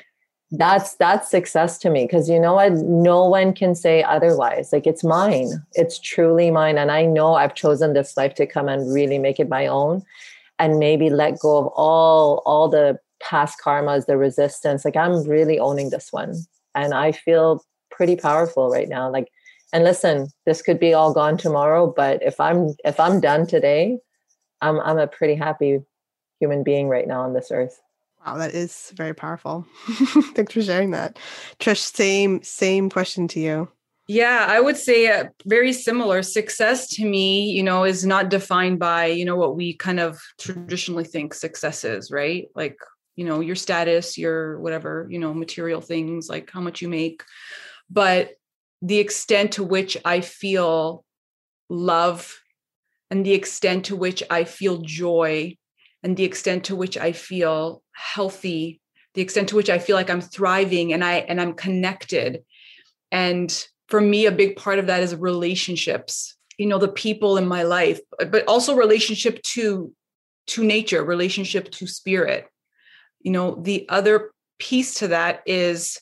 [0.52, 2.06] that's that's success to me.
[2.06, 2.74] Because you know what?
[2.74, 4.72] No one can say otherwise.
[4.72, 5.50] Like it's mine.
[5.74, 6.78] It's truly mine.
[6.78, 10.04] And i know i've chosen this life to come and really make it my own
[10.60, 14.86] and maybe let go of all all the past karmas the resistance.
[14.86, 16.36] Like i'm really owning this one
[16.76, 19.28] and i feel pretty powerful right now like
[19.72, 23.98] and listen this could be all gone tomorrow but if i'm if i'm done today
[24.64, 25.80] I'm I'm a pretty happy
[26.40, 27.80] human being right now on this earth.
[28.26, 29.68] Wow, that is very powerful.
[30.34, 31.20] Thanks for sharing that.
[31.60, 33.70] Trish, same same question to you.
[34.08, 36.24] Yeah, I would say uh, very similar.
[36.24, 40.20] Success to me, you know, is not defined by, you know, what we kind of
[40.38, 42.48] traditionally think success is, right?
[42.54, 42.76] Like,
[43.16, 47.24] you know, your status, your whatever, you know, material things, like how much you make.
[47.90, 48.32] But
[48.82, 51.06] the extent to which I feel
[51.70, 52.40] love
[53.10, 55.58] and the extent to which I feel joy
[56.02, 58.82] and the extent to which I feel healthy,
[59.14, 62.44] the extent to which I feel like I'm thriving and I and I'm connected.
[63.12, 67.48] And for me, a big part of that is relationships, you know, the people in
[67.48, 69.94] my life, but also relationship to
[70.48, 72.48] to nature, relationship to spirit.
[73.24, 76.00] You know, the other piece to that is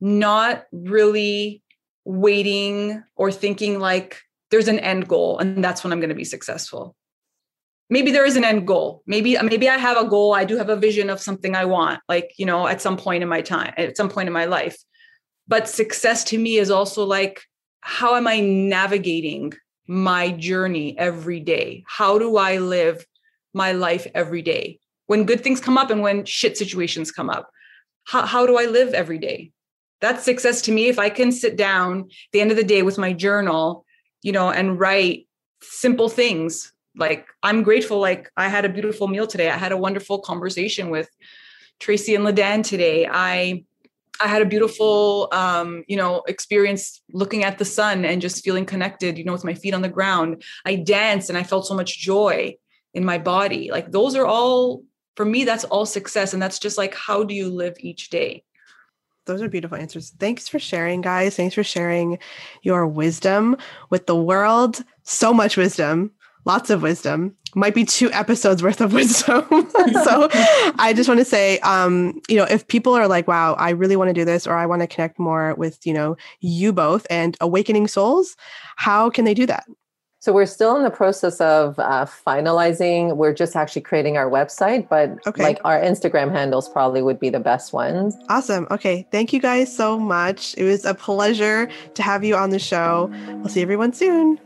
[0.00, 1.62] not really
[2.04, 6.24] waiting or thinking like there's an end goal and that's when i'm going to be
[6.24, 6.94] successful.
[7.88, 9.02] Maybe there is an end goal.
[9.06, 10.34] Maybe maybe i have a goal.
[10.34, 13.22] I do have a vision of something i want like you know at some point
[13.22, 14.76] in my time at some point in my life.
[15.48, 17.42] But success to me is also like
[17.80, 19.52] how am i navigating
[19.86, 21.84] my journey every day?
[21.86, 23.04] How do i live
[23.52, 27.50] my life every day when good things come up and when shit situations come up
[28.04, 29.50] how, how do i live every day
[30.00, 32.98] that's success to me if i can sit down the end of the day with
[32.98, 33.86] my journal
[34.26, 35.28] you know, and write
[35.62, 38.00] simple things like I'm grateful.
[38.00, 39.50] Like I had a beautiful meal today.
[39.50, 41.08] I had a wonderful conversation with
[41.78, 43.08] Tracy and Ladan today.
[43.08, 43.64] I
[44.20, 48.66] I had a beautiful um, you know, experience looking at the sun and just feeling
[48.66, 50.42] connected, you know, with my feet on the ground.
[50.64, 52.56] I danced and I felt so much joy
[52.94, 53.70] in my body.
[53.70, 54.82] Like those are all
[55.16, 56.32] for me, that's all success.
[56.32, 58.44] And that's just like how do you live each day?
[59.26, 60.10] those are beautiful answers.
[60.18, 61.36] Thanks for sharing, guys.
[61.36, 62.18] Thanks for sharing
[62.62, 63.56] your wisdom
[63.90, 64.82] with the world.
[65.02, 66.12] So much wisdom,
[66.44, 67.36] lots of wisdom.
[67.54, 69.44] Might be two episodes worth of wisdom.
[70.04, 70.28] so
[70.78, 73.96] I just want to say, um, you know, if people are like, wow, I really
[73.96, 77.06] want to do this, or I want to connect more with, you know, you both
[77.10, 78.36] and awakening souls,
[78.76, 79.66] how can they do that?
[80.26, 83.14] So we're still in the process of uh, finalizing.
[83.14, 85.40] We're just actually creating our website, but okay.
[85.40, 88.16] like our Instagram handles probably would be the best ones.
[88.28, 88.66] Awesome.
[88.72, 89.06] Okay.
[89.12, 90.56] Thank you guys so much.
[90.58, 93.08] It was a pleasure to have you on the show.
[93.28, 94.40] We'll see everyone soon.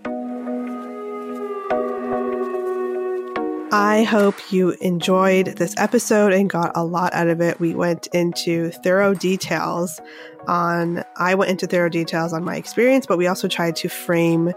[3.72, 7.59] I hope you enjoyed this episode and got a lot out of it.
[7.59, 9.99] We went into thorough details
[10.47, 14.53] on, I went into thorough details on my experience, but we also tried to frame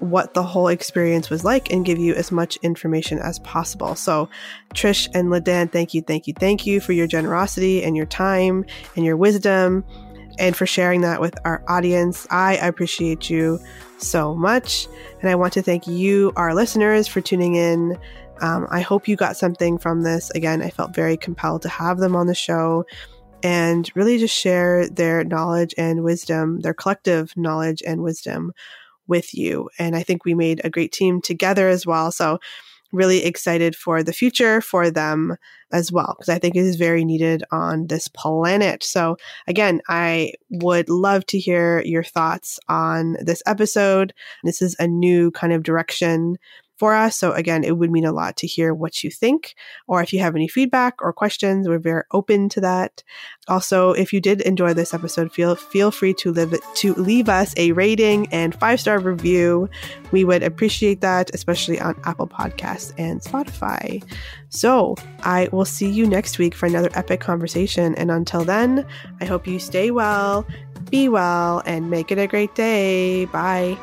[0.00, 3.94] what the whole experience was like and give you as much information as possible.
[3.94, 4.28] So,
[4.74, 8.64] Trish and Ladan, thank you, thank you, thank you for your generosity and your time
[8.96, 9.84] and your wisdom
[10.38, 12.26] and for sharing that with our audience.
[12.30, 13.60] I appreciate you
[13.98, 14.88] so much.
[15.20, 17.98] And I want to thank you, our listeners, for tuning in.
[18.40, 20.30] Um, I hope you got something from this.
[20.30, 22.86] Again, I felt very compelled to have them on the show
[23.42, 28.52] and really just share their knowledge and wisdom, their collective knowledge and wisdom
[29.10, 29.68] with you.
[29.78, 32.10] And I think we made a great team together as well.
[32.10, 32.38] So,
[32.92, 35.36] really excited for the future for them
[35.72, 38.82] as well, because I think it is very needed on this planet.
[38.82, 44.12] So, again, I would love to hear your thoughts on this episode.
[44.42, 46.36] This is a new kind of direction
[46.80, 47.14] for us.
[47.14, 49.54] So again, it would mean a lot to hear what you think,
[49.86, 53.02] or if you have any feedback or questions, we're very open to that.
[53.48, 57.52] Also, if you did enjoy this episode, feel feel free to live to leave us
[57.58, 59.68] a rating and five star review.
[60.10, 64.02] We would appreciate that, especially on Apple Podcasts and Spotify.
[64.48, 67.94] So I will see you next week for another epic conversation.
[67.96, 68.86] And until then,
[69.20, 70.46] I hope you stay well,
[70.88, 73.26] be well, and make it a great day.
[73.26, 73.76] Bye.